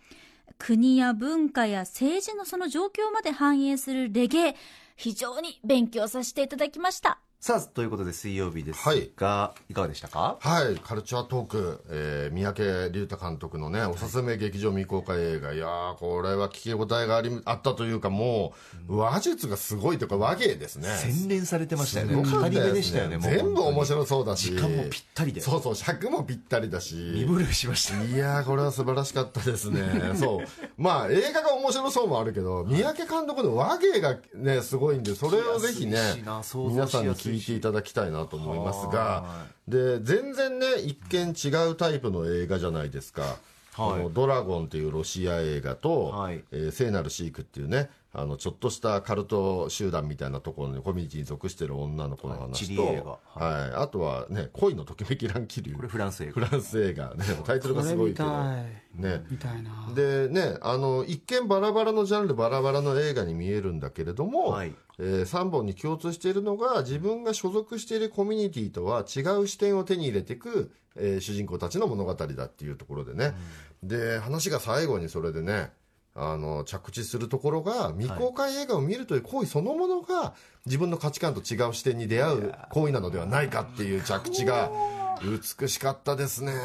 [0.58, 4.56] 国や文化や政治のその状況まで反映するレゲエ、
[4.96, 7.20] 非常に勉強させていただきました。
[7.40, 10.38] さあ、ということで水曜日ですが、い、かがでしたか？
[10.40, 18.54] はい、カルチャートーク、えー、三宅龍太監督のね、おすすめ劇場未公開映画、いやー、これは聞き応えがありあったというか、も
[18.88, 20.88] う、話術がすごいというか、和芸ですね。
[20.88, 22.16] 洗練されてましたよね。
[22.16, 24.50] 語り部でしたよね、全部面白そうだし。
[24.50, 25.40] 時間もぴったりで。
[25.40, 26.96] そうそう、尺もぴったりだし。
[26.96, 28.02] 身震いしました。
[28.02, 29.80] いやー、これは素晴らしかったですね。
[30.18, 30.46] そう。
[30.76, 43.36] まあ、映画が面白そうもあるけど、三宅監督の和芸がね、すごいんで、それをぜひね、皆さんに聞いていただきたいなと思いますが、で、全然ね、一見違うタイプの映画じゃないですか。
[43.76, 46.42] このドラゴンというロシア映画と、はい。
[46.50, 55.74] えー聖なるシークっていうね、あの、ちょっとしたカルト集団みたいなところにコミュニティに属してる女の子のはい話と、チリ映画はい、あとはね、恋のときめき乱気流。
[55.74, 56.48] これフランス映フ画。
[56.48, 57.14] ランス映画。
[57.14, 58.28] ね、タイトルがすごいけど。
[58.94, 59.24] ね。
[59.30, 73.32] みたいなでね、あの、一見バラバラのジャンル、バラバラの映画に見えるんだけれども、はいえ3本に共通しているのが、自分が所属しているコミュニティとは違う視点を手に入れていく、えー主人公たちの物語だっていうところでね。
[73.82, 75.70] で、話が最後にそれでね、
[76.20, 80.34] あの、着地するところが、未公開映画を見るという行為そのものが、
[80.66, 84.70] 自分の価値観と違う視点に出会う行為なのではないかっていう着地が、
[85.22, 86.52] 美しかったですね。
[86.52, 86.58] いや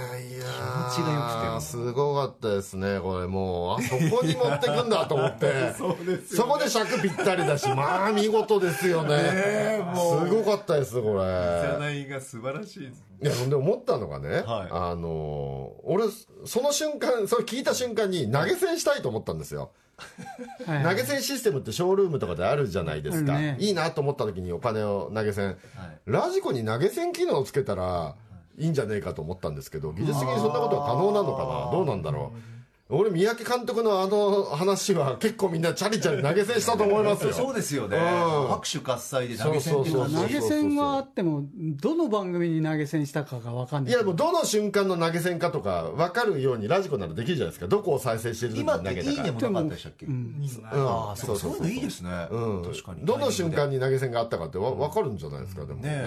[0.45, 3.79] ー気持ちが良くてもすごかったですね、これもう。
[3.79, 5.73] あ、そこに持ってくんだと思って。
[6.25, 9.81] そこで尺ぴったりだし、まあ見事ですよね。
[9.95, 11.99] すごかったです、これ。
[12.01, 13.03] いが素晴らしいです。
[13.21, 16.05] いや、ほんで思ったのがね、はいあのー俺、
[16.45, 19.71] その瞬間、それ聞いた瞬間に投げ銭したいと思ったんですよ。
[20.65, 23.33] はい投げ銭システムってショールームとかであるじゃないですか。
[23.33, 25.57] ねいいなと思った時にお金を投げ銭。
[26.05, 28.15] ラジコに投げ銭機能をつけたら
[28.57, 31.71] いいんじゃねえかと思ったんですけど、技術的にそんなことは可能なのかな？
[31.71, 32.53] どうなんだろう？
[32.89, 37.33] 俺、三宅監督のあの話は結構みんなチャリチャリ投げ銭したと思いますよ。
[37.33, 37.97] そうですよね。
[37.97, 47.67] うん拍手喝采で投げ銭っていう投げ銭はあってもどの番組に投げ銭したかが分かんないいや、もうどの瞬間の投げ銭かとか分かるようにラジコならできるじゃないですか。
[47.67, 48.99] どこを再生してる時に今投げたか。
[49.01, 50.05] っていいねもなかったでしたっけ？
[50.05, 52.27] うんああ、そうそうそういうのいいですね。
[52.29, 53.05] うん確かに。
[53.05, 56.05] どの瞬間に投げ銭があったかってわ分かるんじゃないですか、でもね。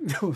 [0.00, 0.32] でも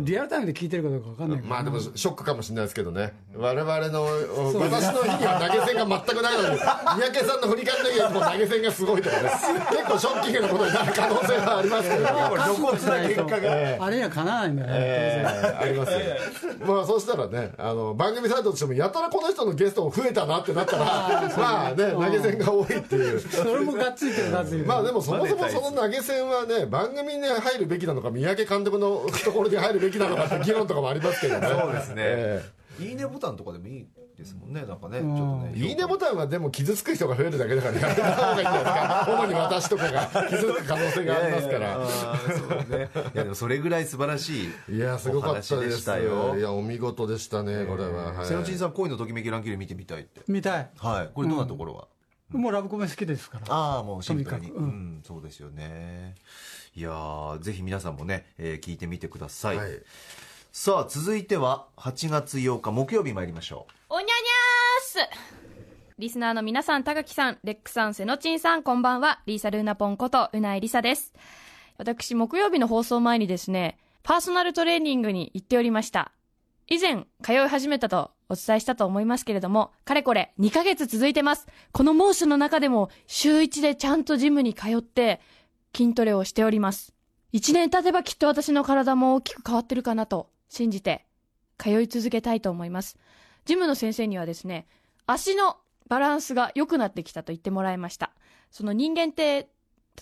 [0.00, 3.12] リアルタイムで聞いてるかどうか分かんないまあでもショックかもしれないですけどね。
[3.36, 9.30] 我々の、私の日には投げ銭が全くないのに、三宅さんの振り返りの時にも投げ銭がすごいとかね。
[9.70, 12.08] 結構ショッキングなことになる可能性はありますけどね。
[12.42, 13.84] 露骨な結果が。
[13.86, 15.98] あれにはかなわないんだよね、えーありますよ。
[16.66, 20.84] まあ、そしたらね、あの、番組サイトとしても、やたらこの人のゲストも増えたなってなったら、
[21.36, 23.20] まあね、投げ銭が多いっていう。
[23.20, 31.46] それもがっついてるがっついてるまあでもそもそもその投げ銭はね、番組に入るべきなのか、三宅監督の懐に入るべきなのかって議論とかもありますけどね。
[31.48, 32.42] そうですねえ
[32.80, 33.86] いいねボタンとかでもいい
[34.18, 34.64] ですもんね。
[34.66, 35.52] なんかね、ちんょっとね。
[35.54, 39.06] えいいねボタンはでも傷つく人が増えるだけだからやめた方がいいんじゃないですか。
[39.22, 41.74] 主に私とかが傷つく可能性がありますから。
[41.76, 42.90] あーそうね。
[43.14, 44.76] いやでもそれぐらい素晴らしい。
[44.76, 48.12] いや、すごかったでしたよいや、お見事でしたね、これは。
[48.12, 50.22] はい瀬野珍さん、恋のときめきランキング見てみたいって。
[50.26, 51.10] 見たいはい。
[51.14, 51.86] これどんなところは？
[52.32, 54.50] もうラブコメ好きですからああ、もうシンプルに。
[54.50, 56.16] うん、そうですよね。
[56.76, 59.56] いやーぜひ皆さんもね、えー聞いてみてください。
[59.56, 59.82] はい
[60.56, 65.20] さあ、続いては、8月8日木曜日参りましょおにゃにゃーす
[65.98, 69.20] リスナーの皆さん、高木さん、レックさん、セノチンさん、こんばんは。
[69.26, 71.12] リーサルーナポンこと、うないりさです。
[71.76, 76.12] 私、木曜日の放送前にですね、パーソナルトレーニングに行っておりました。
[76.68, 81.48] 以前、通い始めたとお伝えしたと思いますけれども、かれこれ2ヶ月続いてます。
[81.72, 85.20] この猛暑の中でも、週1でちゃんとジムに通って、
[85.76, 86.94] 筋トレをしております。
[87.32, 91.04] 一年経てばきっと私の体も大きく変わってるかなと信じて、
[91.58, 92.96] 通い続けたいと思います。
[93.44, 94.66] ジムの先生にはですね、
[95.06, 95.56] 足の
[95.88, 98.12] バランスが良くなってきたと言ってもらいました。
[98.50, 99.50] その人間って、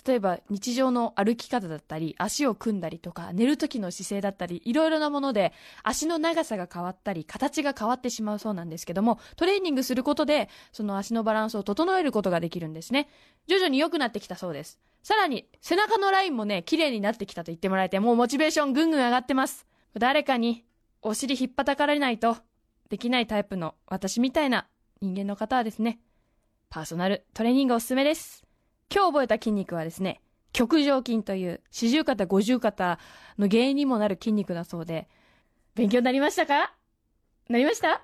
[0.06, 5.52] 例えば日常の歩き方だったり、足を組んだりとか、寝る時の姿勢だったり、いろいろなもので、
[5.82, 13.08] 足の長さが変わったり、形が変わってしまうそうなんですけども、トレーニングすることで、その足のバランスを整えることができるんですね。
[13.46, 14.80] 徐々に良くなってきたそうです。
[15.02, 19.66] さらに、背中のラインもね、綺麗になってきたと言ってもらえて、もうモチベーションぐんぐん上がってます。
[19.98, 20.64] 誰かに、
[21.02, 22.36] お尻引っ叩かれないと、
[22.88, 24.66] できないタイプの私みたいな
[25.00, 26.00] 人間の方はですね、
[26.70, 28.51] パーソナルトレーニングおすすめです。
[28.94, 30.20] 今日覚えた筋肉はですね、
[30.52, 32.98] 極上筋という四十肩五十肩
[33.38, 35.08] の原因にもなる筋肉だそうで、
[35.74, 36.74] 勉強になりましたか？
[37.48, 38.02] なりました？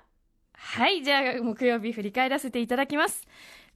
[0.53, 3.27] はい、じゃあ木曜日振り返らせていただきます。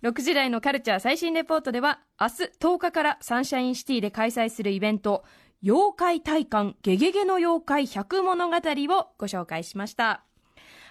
[0.02, 5.23] 6時台のカルチャー最新レポートでは、明日10日からサンシャインシティで開催するイベント、
[5.63, 10.26] 妖怪体感ゲゲゲの妖怪100物語をご紹介しました。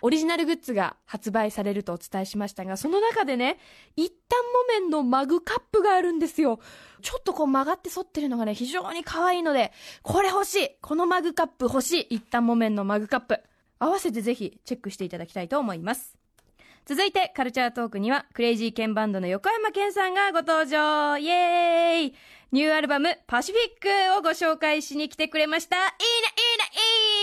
[0.03, 3.59] オリジナルグッズが発売されるとお伝えしましたが、その中でね、
[3.97, 4.39] 一旦
[4.79, 6.59] 木綿のマグカップがあるんですよ。
[7.01, 9.73] ちょっとこう曲がって反ってるのがね、非常に可愛いので、
[10.03, 13.41] これ欲しいこのマグカップ欲しい一旦木綿のマグカップ。
[13.79, 16.17] 合わせてぜひチェックしていただきたいと思います。
[16.85, 22.15] 続いてカルチャートークにはクレイジーケンバンドの横山健さんがご登場イエーイ
[22.53, 25.77] ニューアルバムパシフィックをご紹介しに来てくれました。
[25.77, 26.65] いいねいいね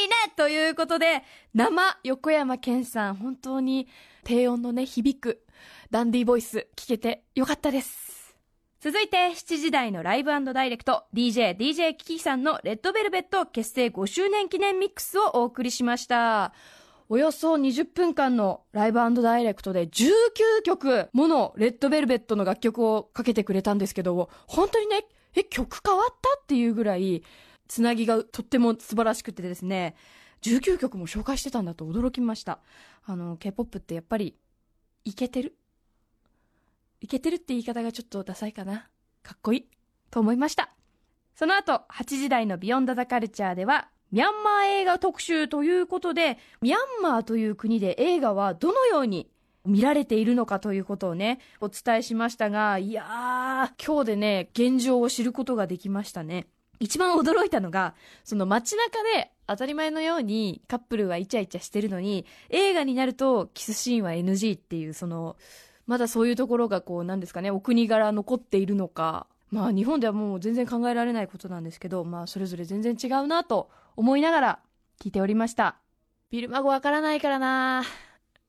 [0.01, 0.33] いいね。
[0.35, 1.21] ということで
[1.53, 3.87] 生横山健さん本当に
[4.23, 5.43] 低音のね響く
[5.91, 8.35] ダンディーボイス聞けてよかったです。
[8.81, 16.53] 続いて7時台のライブダイレクト DJ、DJ キキさんのレッドベルベット結成5周年記念ミックスをお送りしました。
[17.11, 20.11] およそ20分間のライブダイレクトで19
[20.63, 25.05] 曲ものレッドベルベットの楽曲をかけてくれたんですけど、本当にね、
[25.35, 27.23] え、曲変わったっていうぐらい、
[27.67, 29.95] つなぎがとっても素晴らしくてですね、
[30.43, 32.59] 19曲も紹介してたんだと驚きました。
[33.03, 34.35] あの、K-POP ってやっぱり、
[35.03, 35.55] イケてる？
[37.01, 38.87] イケてるって言い方がちょっとダサいかな？
[39.23, 39.65] かっこいい？
[40.11, 40.69] と思いました。
[41.33, 49.29] その後、8時台のビヨンドザカルチャーでは、ミャンマー映画特集ということで、ミャンマーという国で映画はどのように
[49.65, 56.47] 見られているのかということをね、お伝えしましたが、いやー、今日でね、現状を知ることができましたね。
[56.79, 57.93] 一番驚いたのが、
[58.23, 65.35] その街中で当たり前のようにカップルはイチャイチャしてるのに、映画になるとキスシーンは NG っていう、その、
[65.85, 73.69] まだそういうところがこう、なんですかね、お国柄残っているのか、まあ日本ではもう全然考えられないことなんですけど、まあそれぞれ全然違うなと
[73.99, 74.59] 思いながら
[75.01, 75.75] 聞いておりました。
[76.29, 77.83] ビルマ語わからないからな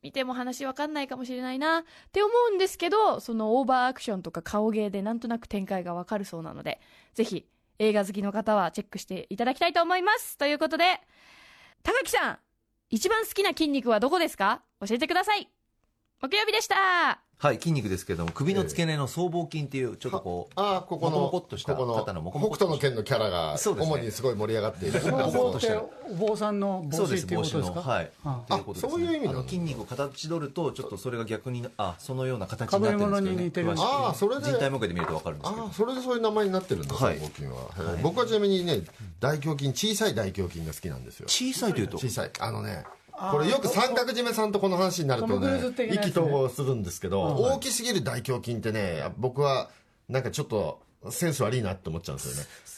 [0.01, 1.83] 見ても話わかんないかもしれないなっ
[2.13, 6.79] て思うんですけど、そのオーバーアクションとか顔芸でなんとなく展開がわかるそうなので、
[7.15, 7.45] ぜひ
[7.79, 10.37] 映画好きの方はチェックしていただきたいと思います。
[10.37, 11.01] ということで、
[11.83, 12.39] 高木さん、
[12.89, 14.61] 一番好きな筋肉はどこですか？
[14.79, 15.49] 教えてください。
[16.21, 17.21] 木曜日でした。
[17.41, 22.91] はい、筋肉ですけども、首の付け根の僧帽筋っていう、ちょっとこう、ああ、ここの、モコモコっとしたここの肩のモコ北モコっとした。
[22.91, 23.93] 斗の剣のキャラが、そうですね。
[23.95, 24.91] 主にすごい盛り上がってい。
[24.91, 24.99] る。
[24.99, 27.61] 僧帽ってお坊さんの帽そうです、子っていう帽子の。
[27.61, 28.11] ことですかはい。
[28.23, 33.31] あそういう意味なの筋肉を形取ると、ちょっとそれが逆に、あ、そのような形被になってるんですけどね。
[33.31, 34.43] に似てるああ、それで。
[34.43, 35.63] 人体模型で見るとわかるんですけど。
[35.63, 35.73] ああ。
[35.73, 37.17] それでそういう名前になってるんだ、はい。
[37.17, 38.03] 僧帽筋は、はい。
[38.03, 38.81] 僕はちなみにね
[39.19, 41.25] 大胸筋小さい大胸筋が好きなんですよ。
[41.27, 42.31] 小さいというと、小さい。
[42.39, 42.83] あのね
[43.29, 45.61] これよく三角締めさんとこの話になるとね
[45.93, 49.69] 意気投合するんですけど、大きすぎる大胸筋ってね僕は
[50.09, 52.29] なんかちょっとセンス悪いなって思っちゃうんです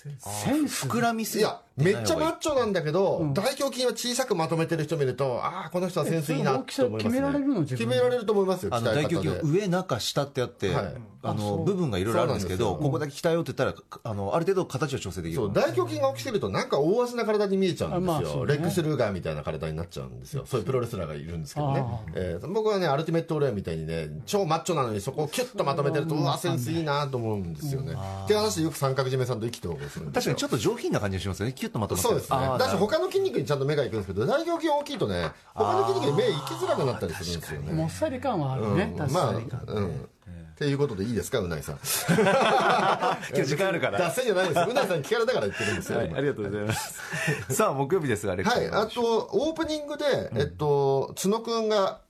[0.06, 0.18] よね。
[0.18, 1.44] センス膨らみすぎ。
[1.44, 7.78] いやめっちゃマッチョなんだけど、大胸筋は小さくまとめてる人見るとああこの人はセンスいいなって思います、ね、決められるの自分で？
[7.78, 9.60] 決められると思いますよあの大胸筋鍛え方で。
[9.60, 10.96] 上中下ってあって、はい。
[11.26, 15.38] あの部分がいろいろあるんですけどここだけ鍛えようって言ったらあのある程度形を調整できる。
[15.38, 18.54] そう大胸筋が大きすぎるとなんか大技な体に見えちゃうんですよ、あまあね。
[18.54, 20.46] レックスルーガーみたいな体になっちゃうんですよ。
[20.46, 21.80] そういうプロレスラーがいるんですけどね。
[21.80, 30.06] あ、えー僕はねアルティメットオレアみたいにね超マッチョなのにそこをキュッとまとめてるとうわセンスいいなと思うんですよね、っていう話でよく三角締めさんと意気投合するんですよ。
[30.12, 32.38] 確かにちょっと上品な感じがしますよねキュッとまとまってそうですね。
[32.60, 37.72] だし他の筋肉にちゃんと目がいくんですけど大胸筋大きいとね他の筋肉に目行きづらくなったりするんですよね。
[37.72, 40.10] もっさり感はあるね、うん、確まあ、かに、うん。
[40.54, 41.80] っていうことでいいですか、うないさん。
[43.34, 43.98] 今日時間あるから。
[43.98, 44.60] 脱線じゃないです。
[44.60, 46.02] うないさんに聞かれたから言ってるんですよ。
[46.02, 47.02] 今はいありがとうございます。
[47.50, 52.02] さあ木曜日ですがレクチャはい、あと、オープニングで、えっと、角くんが、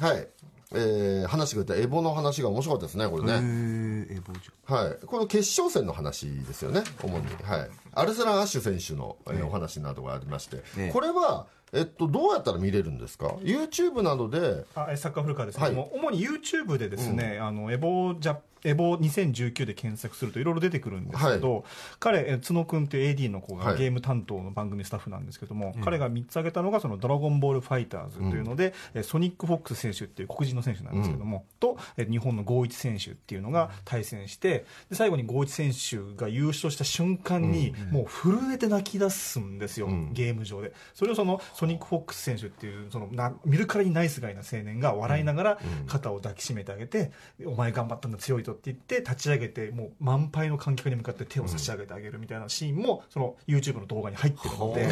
[0.00, 0.28] はい、
[0.72, 4.06] えー、話してくれたエボの話が面白かったですね、これね。
[4.10, 7.26] エボジョはい、この決勝戦の話ですよね、主に。
[7.42, 7.70] はい。
[7.94, 18.36] アルスラン・アッシュ選手の、えーお話などがありまして、えこれは、えっと、どうやったら見れるんですか ?YouTube などで、あえサッカーフルカーですけども、主に YouTube でですね、あのエボジャ
[18.66, 21.64] エボ2019で検索するといろいろ出てくるんですけど、
[22.00, 23.78] 彼え角くんっていう AD の子がはい。
[23.78, 40.72] ゲーム担当の番組スタッフなんですけども、彼が3つ挙げたのがそのドラゴンボールファイターズというので、えソニック・フォックス選手っていう黒人の選手なんですけども、とえ日本の郷一選手っていうのが対戦してで最後に郷一選手が優勝した瞬間に、もう震えて泣き出すんですよ、ゲーム上で。
[40.94, 47.12] それをそのソニック・フォックス選手っていうそのな見るからにナイスガイな青年が笑いながら肩を抱きしめてあげて、
[47.44, 54.86] お前頑張ったんだ強いとって言って立ち上げてもう満杯の観客に向かって手を差し上げてあげるみたいなシーンもその YouTube の動画に入ってるので、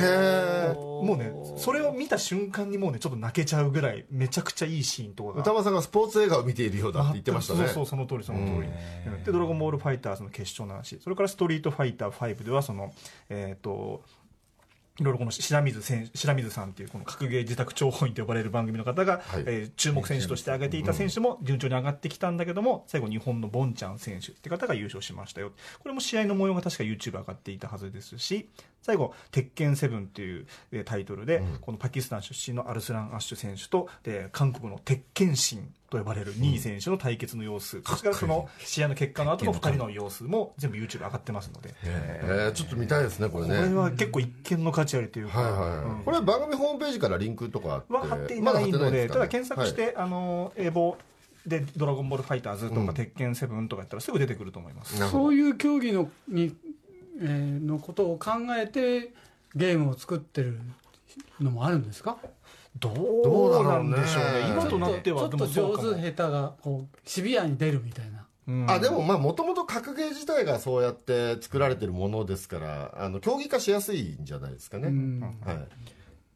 [0.76, 5.40] もうねそれを見た瞬間にもうねちょっと泣けちゃうぐらいめちゃくちゃいいシーンとかが。
[5.40, 7.60] 歌間さんがスポーツ映画を見ているようだって言ってましたね。
[7.60, 11.00] そうそうその通りその通り、うんで「ドラゴンボールファイターズ」の決勝の話。
[11.00, 12.92] それから「ストリートファイター5」ではその
[13.28, 14.02] えっ、と
[15.00, 19.44] いろいろこの白水選白水さんっていうこの格ゲー自宅諜報員と呼ばれる番組の方が、はい。
[19.46, 25.52] えー注目選手として挙げていた選手も順調に上がってきたんだけども最後日本のボンちゃん選手って方が優勝しましたよ。
[25.80, 28.48] これも試合の模様が確か YouTube 上がっていたはずですし
[28.84, 42.52] 最後、鉄拳セブンっていうえータイトルで、このパキスタン出身のアルスラン・アッシュ選手と、で韓国の鉄拳神と呼ばれるニー選手の対決の様子、そしてその試合の結果の後の2人の様子も全部 YouTube 上がってますので、えー。
[42.52, 43.56] ちょっと見たいですね、これね。
[43.56, 45.84] これは結構一見の価値ありというか、はいはいはい。
[45.86, 46.04] うん。
[46.04, 49.08] これは番組ホームページからリンクとかあっては貼っていまだないので、貼ってすか？
[49.08, 50.98] ねただ検索して、あの英語
[51.46, 54.96] で「ドラゴンボールファイターズ」とかうん「鉄拳セブン」とかやったらすぐ出てくると思います。
[55.10, 56.54] そういう競技のに、えー
[57.20, 59.12] のことを考えて
[59.54, 60.58] ゲームを作ってる
[61.40, 62.18] のもあるんですか？
[62.78, 68.26] どどううなんねでしょうね、今となっては、でちょっと上手下手がこうシビアに出るみたいな。
[68.48, 68.70] うん。
[68.70, 75.20] あでもまあもともと格ゲー自体がそうやって作られてるものですからあの競技化しやすいんじゃないですかね、うん。
[75.20, 75.52] は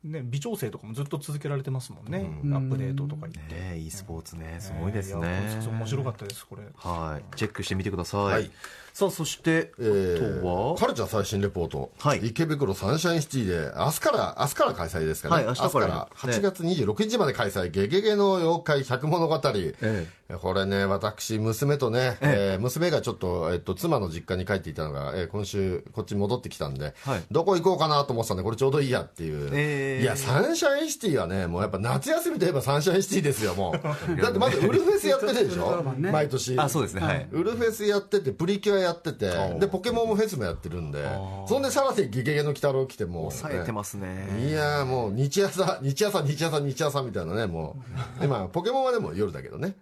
[0.04, 2.54] い、ね、微調整とかもずっと続けられてますもんね、うん。
[2.54, 3.32] アップデートとかに。
[3.34, 6.62] ね e スポーツねすごいですいやね面白かったです、これ。
[6.76, 7.36] はい。
[7.36, 8.50] チェックしてみてください、はい
[8.98, 10.74] さあそして、えーあとは？
[10.76, 12.26] カルチャー最新レポート、はい。
[12.26, 16.08] 池袋サンシャインシティで明日から明日から開催ですかね、はい明日から。
[16.16, 20.06] 8月26日まで開催「ゲゲゲの妖怪百物語」え
[20.42, 27.22] これね私娘とね、えー娘がちょっと、えっと、妻の実家に帰っていたのが、えー今週こっちに戻ってきたんで、はい。
[27.30, 33.72] どこ行こうかなと思ってたんでこれちょうどいいやっていう、えーいやサンシャインシティはねもうやっぱ夏休みといえばサンシャインシティですよもう。
[34.20, 35.84] だってまずウルフェスやってるでしょ？
[36.12, 36.58] 毎年。
[36.58, 37.00] あそうですね。
[37.02, 37.28] はい。
[37.30, 41.04] ウルフェスやっててプリキュアやっててでポケモンもフェスもやってるんで
[41.46, 44.48] そんでさらにゲゲゲの鬼太郎来てもう、抑えてますね。
[44.48, 47.76] いやーもうニチアサニチアサニチアサニチアサみたいなねも
[48.20, 49.76] う 今ポケモンはでも夜だけどね、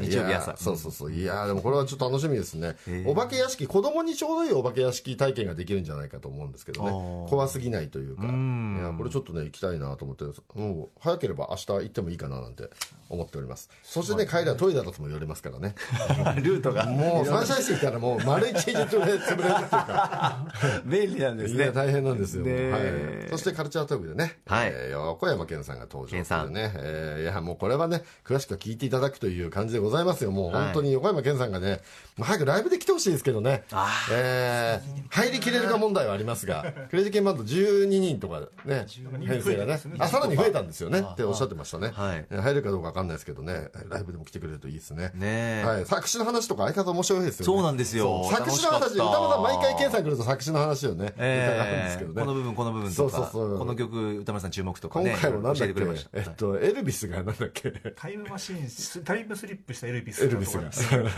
[0.00, 0.56] 日曜日朝。
[0.56, 1.12] そうそうそう。
[1.12, 2.76] いやーでもこれはちょっと楽しみですね。
[3.06, 6.90] お化け屋敷子供にちょうどいいお化け屋敷体験ができるんじゃないかと思うんですけどね。
[7.28, 8.24] 怖すぎないというか。
[8.24, 8.78] いん。
[8.82, 10.24] やこれちょっとね行きたいなと思って
[10.54, 12.68] もう早ければ明日行ってもいいかななんて
[13.08, 13.70] 思っております。
[13.82, 15.74] そしてね帰りはトイレだとも言われますからね。
[16.42, 16.86] ルートが。
[16.86, 20.46] もうサンシャイン行ったらもう丸一日潰れ潰れるっていうか。
[20.84, 22.82] 便利なんですいや大変なんですよ、ねはい、
[23.30, 24.70] そしてカルチャートークでね、はい。
[24.72, 30.30] えー横山健さんが登場健さんというね、えーいやもうこれはね詳しくは聞いていただくという感じでございますよ。
[30.30, 31.80] もう本当に横山健さんがね、
[32.20, 33.64] 早くライブで来てほしいですけどね、
[34.12, 38.86] えー入りきれるか問題はありますが クレイジーケンバンド12人とかね
[39.26, 41.04] 編成がねあさらに増えたんですよね。
[41.04, 42.26] っておっしゃってましたね、はい。
[42.30, 43.68] えー入るかどうかわかんないですけどね。
[43.88, 45.10] ライブでも来てくれるといいですね。
[45.14, 45.64] ねえ。
[45.64, 47.44] はい、作詞の話とか相方面白いですよね。
[47.46, 52.20] そうなんですよそう作詞の話歌丸さん毎回健さん来ると作詞の話をね、伺うんですけどね。
[52.20, 53.58] この部分この部分そとかうそうそう。
[53.58, 56.10] この曲歌丸さん注目とかね今回もなんだ教えってけくれました。
[56.14, 57.72] えっと、エルビスがなんだっけ？
[57.96, 60.70] タイムマシーン、タイムスリップしたエルビスエルビスが。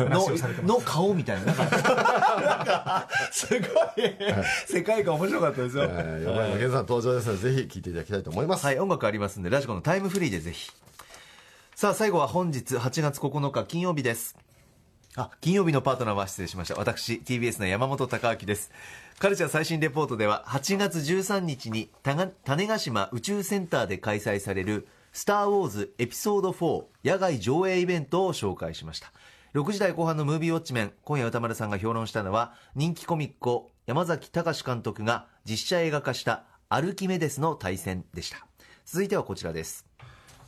[0.08, 0.26] の
[0.66, 1.46] の顔みたいな。
[1.46, 1.72] なんかなん
[2.64, 3.62] かすごい。
[4.66, 5.84] 世界観面白かったですよ。
[5.84, 10.70] えー横山健さん登場ですのでぜひ聴いていただきたいと思います、はい、音楽ありますんで、ラジコのタイムフリーでぜひ。
[11.74, 14.36] さあ、最後は本日8月9日金曜日です。
[15.14, 16.74] あ、金曜日のパートナーは失礼しました。
[16.76, 18.70] 私、TBS の山本貴明です。
[19.18, 29.12] カルチャー最新レポートでは、8月13日に種子島宇宙センターで開催される、スター・ウォーズエピソード4野外上映イベントを紹介しました。
[29.52, 38.46] 6時台後半のムービーウォッチメン、今夜宇多丸さんが評論したのは、人気コミックを山崎貴監督が実写映画化したアルキメデスの大戦でした。
[38.86, 39.91] 続いてはこちらです。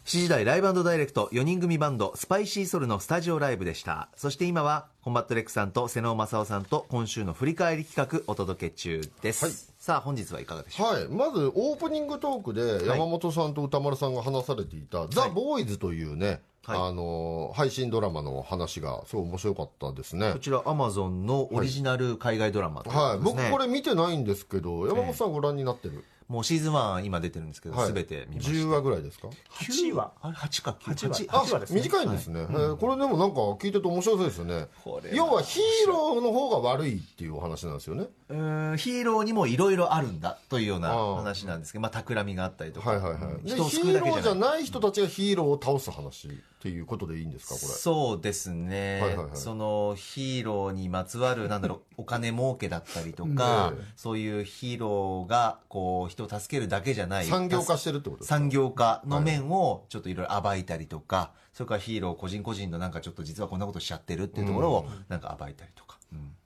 [0.04, 4.10] 7時台ライブダイレクト4人組バンド SPiCYSOL のスタジオライブでした。
[4.16, 9.44] そして今はコンバット RECさんと妹尾匡夫さんと今週の振り返り企画お届け中です。
[9.46, 9.54] はい。
[9.78, 16.78] さあ本日はいかがでしょうはい、まずオープニングトークで山本さんと宇多丸さんが話されていた「ザ・ボーイズというね、はい。
[16.90, 20.34] あの配信ドラマの話がすごい面白かったですね。
[20.34, 28.52] こちらアマゾンのオリジナル海外ドラマというはい、僕これ見てないんですけど山本さんご覧になってる、もうシーズン1今出てるんですけど、はい、すべて見ました。
[28.52, 30.12] 10話ぐらいですか？8話？
[30.22, 31.82] あれ8か9 8話8あ8話ですね。
[31.82, 32.76] 短いんですね、えー。
[32.76, 34.68] これでもなんか聞いてて面白そうですよね。
[35.12, 38.06] 要はヒーローの方が悪いっていうお話なんですよね。
[38.30, 43.44] うーんヒーローにもいろいろあるんだというような話なんですけど、まあ、企みがあったりとか、はいはいはい。
[43.44, 46.28] で人をヒーローじゃない人たちがヒーローを倒す話
[46.64, 47.66] っていうことでいいんですかこれ？
[47.66, 49.36] そうですね、はいはいはい。
[49.36, 53.84] そのヒーローにまつわるなんだろうお金儲けだったりとか、ええ。
[53.96, 58.36] そういうヒーローがこう人を助けるだけじゃない産業化してるってことですか？
[58.36, 65.83] 産業化の面をちょっといろいろ暴いたりとか、それからヒーロー個人個人のなんかちょっと実はこんなことしちゃってるっていうところをなんか暴いたりとか、うん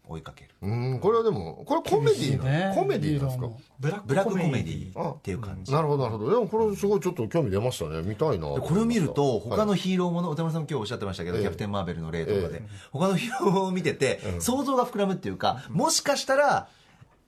[0.09, 0.51] 追いかける。
[0.63, 2.73] うんこれはでもこれコメディーね。
[2.75, 3.49] コメディーなんですか？
[3.79, 6.31] ブラブラックコメディィっていう感じ、なるほどなるほど。
[6.31, 8.03] でもこれすごいちょっと興味出ましたね。
[8.03, 9.67] 見たいなでこれを見ると他はい。
[9.67, 11.43] のヒーローもの、歌丸さんも今日おっしゃってましたけど、ええ。
[11.43, 12.69] キャプテン・マーベルの例とかで、え。
[12.91, 16.69] 他のヒーローを見てて、想像が膨らむっていうか、もしかしたら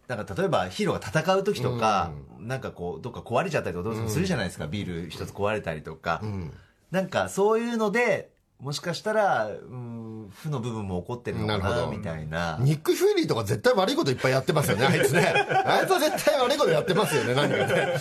[0.08, 6.52] なんか例えばヒーローが戦う時とか、なんかこうどっか壊れちゃったりとかどうするじゃないですか、ビール一つ壊れたりとか、ん。
[6.90, 12.58] なんかそういうのでもしかしたら、うん、負の部分も起こってるのかななるほどみたいな。
[12.60, 15.32] ニック・フューリーとか絶対悪いこといっぱいやってますよね、 あいつね。
[15.64, 17.98] あいつは絶対悪いことやってますよね、何かね。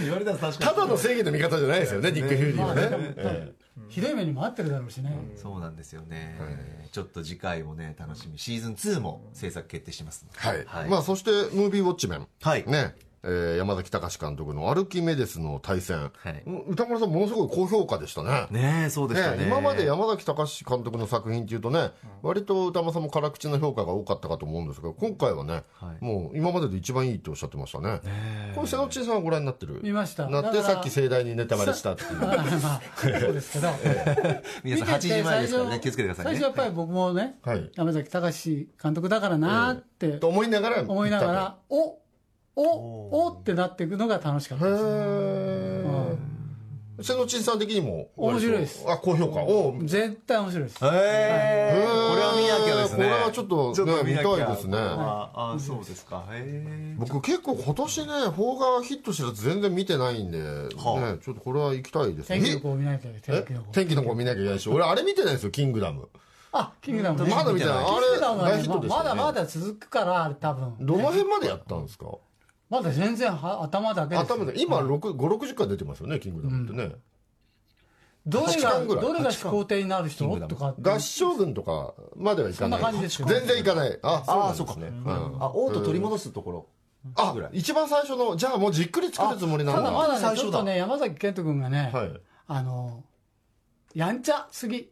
[0.00, 2.88] 言われたら確かただの正義の味方じゃないですよね、ニック・フューリーはね。
[3.16, 3.52] え
[3.88, 5.16] ひどい目にもあってるだろうしね。
[5.36, 8.38] そうなんですよね、ちょっと次回もね、楽しみ。
[8.38, 10.26] シーズン2も制作決定してます。
[10.44, 10.64] えはい。
[10.66, 12.26] はいまあ、そして、ムービーウォッチメン。
[12.42, 12.94] はいね。
[13.22, 16.10] えー山崎隆監督のアルキメデスの対戦。
[16.16, 18.46] はいうん歌村さん、ものすごい高評価でしたね。
[18.50, 19.38] ねえ、そうでしたね。
[19.38, 21.90] ね、今まで山崎隆監督の作品っていうとね、
[22.22, 28.00] 割と歌間さんも辛口の評価が多かったかと思うんですが、今回はね、はいもう今までで一番いいっておっしゃってましたね。
[28.54, 29.80] これ、瀬野内さんはご覧になってる？
[29.82, 32.10] 見ましたなって、さっき盛大にネタバレしたっていう。
[32.20, 33.68] まあ、そうですけど。
[34.64, 36.32] 皆さん8時前ですからね、気をつけてくださいね。
[36.32, 41.98] 最初やっぱり僕もね、はい山崎隆監督だからなーってと思いながら思いながら、お
[42.56, 44.82] おおってなっていくのが楽しかったへです。
[44.82, 46.16] ー。
[47.02, 48.08] 瀬野内さん的にも？
[48.14, 48.84] 面白いです。
[48.86, 49.40] あ高評価。
[49.42, 50.84] おう絶対面白いです。
[50.84, 53.04] へえこれは見なきゃですね。
[53.04, 54.76] これはちょっとねちょっと見たいですね。
[54.76, 56.26] ああ、そうですか。
[56.30, 56.94] へえ。
[56.98, 62.28] 僕結構今年ね邦画ヒット知らず全然見てないんで、はね、ちょっとこれは行きたいです。
[62.28, 63.40] ね天気の子を見なきゃいけない。
[63.40, 63.44] え？
[63.44, 63.72] 天気の子。
[63.72, 64.68] 天気の子見なきゃいけないし。
[64.68, 66.10] 俺あれ見てないんですよキングダム。
[66.52, 67.30] あ、キングダムね。
[67.34, 67.84] まだ見てない。
[68.86, 70.74] まだまだ続くから、あれ多分。
[70.80, 72.08] どの辺までやったんですか？
[72.70, 74.36] まだ全然は頭だけですよ。
[74.36, 76.94] 頭で今560回出てますよねキングダムってね、
[78.26, 80.88] どれ8が、どれが始皇帝になる人とかって。
[80.88, 82.80] 合唱軍とかまではいかない。
[83.08, 83.98] 全然いかない。
[84.02, 84.92] あそうですね。
[84.94, 85.18] そうか。
[85.18, 85.42] うん。
[85.42, 86.66] あ、王と取り戻すところ。
[87.16, 90.42] あ一番最初のじゃあもうじっくり作るつもりなんだただまだね、最初だ。
[90.42, 92.20] ちょっとね、山崎賢人君がね、はい。
[92.46, 93.04] あの、
[93.94, 94.90] やんちゃすぎ。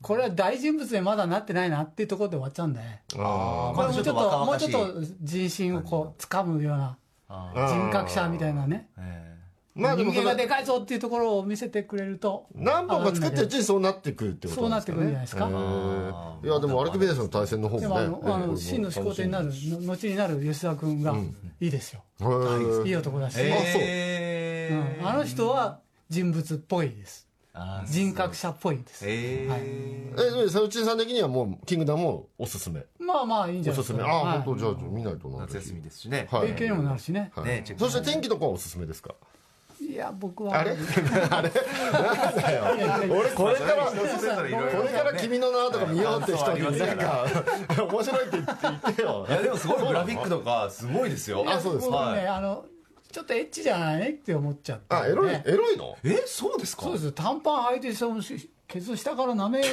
[0.00, 2.80] これは大人物にまだなってないなっていうところで終わっちゃうんで、
[3.16, 6.98] あこれもうちょっと、もうちょっと人心をこう、掴むような
[7.28, 9.34] 人格者みたいなね、え
[9.74, 15.00] まあでもそれ人間がでかいぞっていうところを見せてくれると、何本か作ってるうちにそうなってくるってことなんですかね。
[15.00, 15.46] そうなってくるんじゃないですか。
[15.46, 18.02] へーいやでもアルキメデスの対戦の方もね。
[18.02, 21.16] でもあの、真の始皇帝になる、の後になる吉沢君が
[21.60, 22.04] いいですよ。
[22.20, 22.86] へー。
[22.86, 24.70] いい男だし、え
[25.00, 25.02] う。
[25.02, 25.08] ん。
[25.08, 27.26] あの人は人物っぽいです。
[27.56, 29.04] あ人格者っぽいです。
[29.06, 30.46] えはい。
[30.46, 34.28] えサウチンさん的にはもうキングダムもおすすめまあまあいいんじゃおすすめあないですか。
[34.28, 34.38] はい。
[34.38, 36.28] あ本当じゃあ見ないとな夏休みですしね。
[36.30, 36.48] はい。
[36.48, 37.32] 勉強にもなるしね。
[37.34, 37.46] はい。
[37.46, 39.14] ねチェックそして天気とかはおすすめですか？
[39.80, 40.60] いや、僕は。
[40.60, 40.70] あれ？
[40.70, 41.50] あれ？
[41.90, 47.26] なんだよ俺これからこれから君の名とか見ようって人になんか
[47.78, 49.26] 面白いって言って言ってよ。
[49.28, 51.44] いや、でもすごいグラフィックとか、すごいですよ。
[51.46, 51.96] あそうですか。
[52.06, 52.64] 僕ね、あの、
[53.10, 54.94] ちょっとエッチじゃないって思っちゃって。
[54.94, 55.96] あエロいエロいの？
[56.04, 56.84] え、そうですか？
[56.84, 57.04] そうです。
[57.06, 59.68] よ短パン履いてそのしケツ下から舐める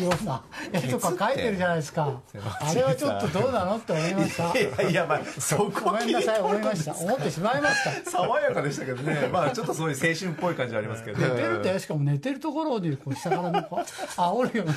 [0.00, 0.40] ような
[0.72, 2.20] 絵とか描いてるじゃないですか。
[2.60, 3.78] あれはちょっとどうなの？
[3.78, 4.56] って思いました。
[4.56, 6.94] いやいや、まあ、そこごめんなさい思いました。
[6.94, 8.10] 思ってしまいました。
[8.12, 9.28] 爽やかでしたけどね。
[9.32, 11.18] まあ、ちょっとそういう青春っぽい感じありますけど。
[11.26, 11.34] 寝ね。
[11.34, 13.84] てるってしかも寝てるところにこう下からねこう
[14.20, 14.74] 煽るような。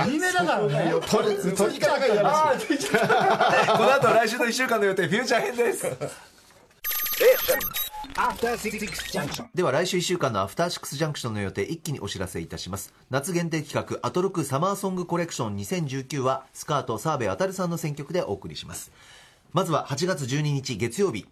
[0.00, 0.94] アニメだからね。
[1.06, 2.96] 鳥鳥からがやらしいこ
[3.78, 5.86] の後来週の1週間の予定、フューチャー編です。
[9.54, 12.94] では来週1週間のアフターシックスジャンクションの予定一気にお知らせいたします。
[13.10, 18.92] 夏限定企画アトロクサマーソングコレクション2019はスカート澤部渉さんの選曲でお送りします。
[19.52, 21.26] まずは8月12日月曜日。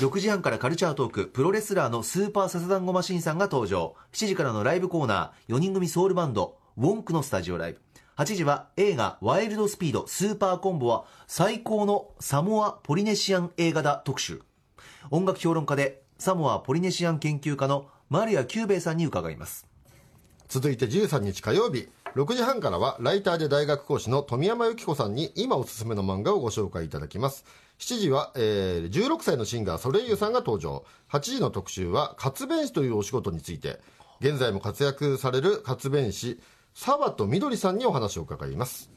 [0.00, 3.94] 6時半からカルチャートークプロレスラーのスーパーササダンゴマシンさんが登場。
[4.12, 7.80] 7時からのライブコーナー4人組ソウルバンドウォンクのスタジオライブ。
[8.18, 14.42] 8時は映画「ワイルドスピードスーパーコンボ」は最高のサモア・ポリネシアン映画だ特集。
[15.10, 19.66] 音楽評論家でサモア・ポリネシアン研究家のマリア・キューベイさんに伺います。
[20.48, 27.46] 続いて13日火曜日6時半からはライターで大学講師のトミヤマユキコさんに今おすすめの漫画をご紹介いただきます。
[27.78, 30.84] 7時は、えー16歳のシンガーソレイユさんが登場。
[31.10, 33.80] 8時の特集は活弁士というお仕事について。
[34.20, 36.38] 現在も活躍される活弁士
[36.74, 38.90] 沢戸みどりさんにお話を伺います。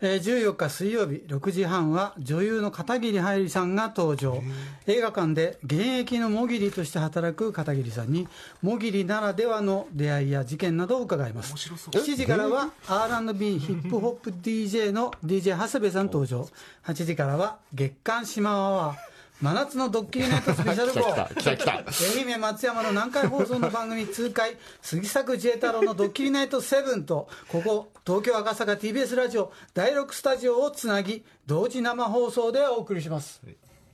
[0.00, 4.42] えー14日水曜日6時半は女優の片桐はいりさんが登場。
[4.86, 8.28] 映画館で現役のもぎりとして働く片桐さんに
[8.60, 11.54] もぎりならではの出会いや事件などを伺います。
[11.54, 16.48] 7時からは R&B ヒップホップ DJ の DJ 長谷部さん登場。
[16.84, 21.12] 8時からは月刊島アワー真夏のドッキリナイトスペシャル号。
[21.12, 33.42] 愛媛松山の南海放送の番組通会杉作自衛太郎のドッキリナイト7とここ東京赤坂 TBS ラジオ第6スタジオをつなぎ同時生放送でお送りします。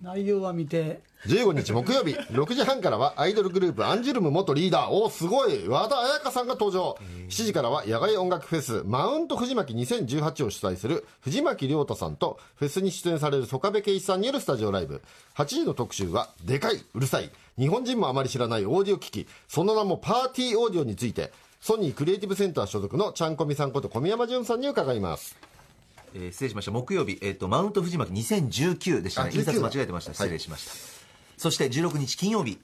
[0.03, 4.91] 内容は見て15日木曜日6時半からはアイドルグループアンジュルム元リーダー。
[4.91, 5.68] おーすごい。
[5.68, 6.97] 和田彩香さんが登場。
[7.29, 15.03] 7時からは野外音楽フェスマウント藤巻2018を主催する藤巻亮太さんとフェスに出演される曽我部圭一さんによるスタジオライブ。
[15.37, 17.31] 8時の特集はでかいうるさい。
[17.59, 19.27] 日本人もあまり知らないオーディオ機器。
[19.47, 25.37] その名もパーティーオーディオについてソニークリエイティブセンター所属のちゃんこみさんこと小宮山潤さんに伺います。
[26.14, 26.71] えー失礼しました。
[26.71, 29.31] 木曜日、えっとマウント藤巻2019でしたね。
[29.31, 30.14] あ19印刷間違えてました。
[30.14, 30.99] 失礼しました、
[31.41, 32.59] そして16日金曜日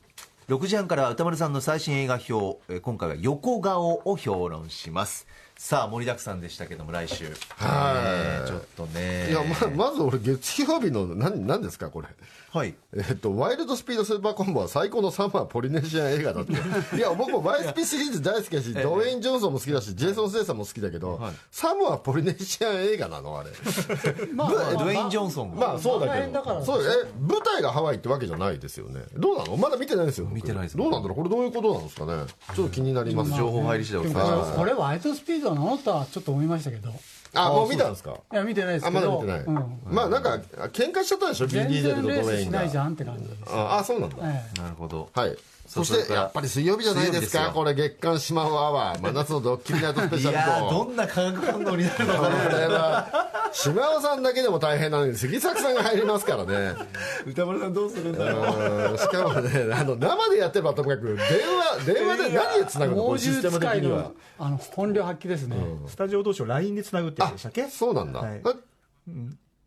[0.48, 5.26] 6時半からは歌丸さんの最新映画表、今回は横顔を評論します。
[5.56, 7.24] さあ盛りだくさんでしたけども来週
[7.56, 9.40] はいねちょっとねいや
[9.76, 12.08] ままず俺月曜日の何何ですかこれ
[12.56, 16.52] はいえっと、ワイルドスピードスーパーコンボは最高のサマーポリネシアン映画だって。
[16.96, 23.50] いや、僕もワイスピシリーズ大好きだし、ドウェイン・ジョンソンも好きだし、ジェイソン・ステイさんも好きだけど、サマーポリネシアン映画なのあれ。
[24.32, 26.14] まあ ドゥエイン・ジョンソンがまあそうだけど。
[26.14, 26.86] 長編だからそうえ、
[27.20, 29.02] 舞台がハワイってわけじゃないですよね。
[29.14, 30.24] どうなのまだ見てないですよ。
[30.24, 32.24] 僕見てないですどうなんだろうこれどういうことなんですかね。
[32.54, 33.32] ちょっと気になります。
[33.34, 36.90] 情報入り次第お伝えしますこれワイドスピードは治ったはちょっと思いましたけど。
[36.90, 36.92] い
[37.34, 38.16] あ、もう見たんですか？
[38.32, 39.20] や見てないですあ、けど。
[39.20, 39.56] まだ見てない。
[39.56, 39.94] うん。
[39.94, 40.40] まあなんか、
[40.72, 41.46] 喧嘩しちゃったでしょ？
[41.46, 42.78] ビン・ディーゼルとドウ全然レースしないじ。
[42.78, 44.16] ゃんって感じです、あ、あそうなんだ。
[44.20, 44.60] え。
[44.60, 45.10] なるほど。
[45.14, 45.36] はい。
[45.66, 47.50] そしてやっぱり水曜日じゃないですか。
[47.52, 50.70] これ月刊シマワワー真夏のドッキリナイトスペいシャルと。
[50.70, 53.50] どんな化学反応になるのかこなれは。
[53.52, 56.74] 島尾さんだけでも大変なのに杉作さんが入りますからね。
[57.26, 58.90] 歌丸さんどうするんだろう。
[58.90, 63.02] うんしかもねあの生でやってればともかく電話電話で何でつなぐの？
[63.02, 65.56] こ猛れシステム的獣使いにはのあの本領発揮ですね、
[65.88, 67.68] スタジオ同士を LINE でつなぐってやつでしたっけ？
[67.68, 68.42] そうなんだ、はい。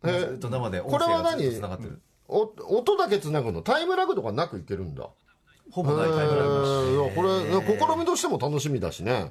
[0.04, 2.00] えずっと生で音これは声がつながってる。
[2.28, 3.62] お音だけつなぐの？
[3.62, 5.08] タイムラグとかなくいけるんだ
[5.70, 9.30] ほぼないタイムラグだしえーこれ試みとしても楽しみだしね。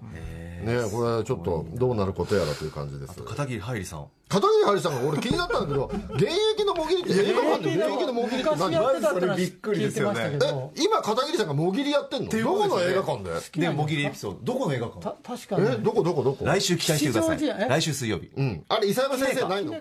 [0.63, 3.21] ねこれちょっとどうなることやらという感じです。
[3.23, 4.07] 片桐はいりさん。
[4.27, 8.69] 片桐はりさんが俺気になったんだけど現役のもぎりって映画館で現役のもぎりって何？
[8.69, 10.37] 昔やってたってびっくりですよね
[10.75, 12.29] え今片桐さんがもぎりやってんの？
[12.29, 13.61] どこの映画館で？
[13.61, 14.53] でもぎりエピソード。
[14.53, 15.75] どこの映画た館確かに。
[15.75, 16.45] えどこどこどこ？
[16.45, 17.69] 来週期待してください。
[17.69, 18.29] 来週水曜日。
[18.35, 18.63] うん。
[18.67, 19.73] あれ伊佐山先生ないの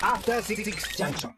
[0.00, 1.28] ？After Six Junction.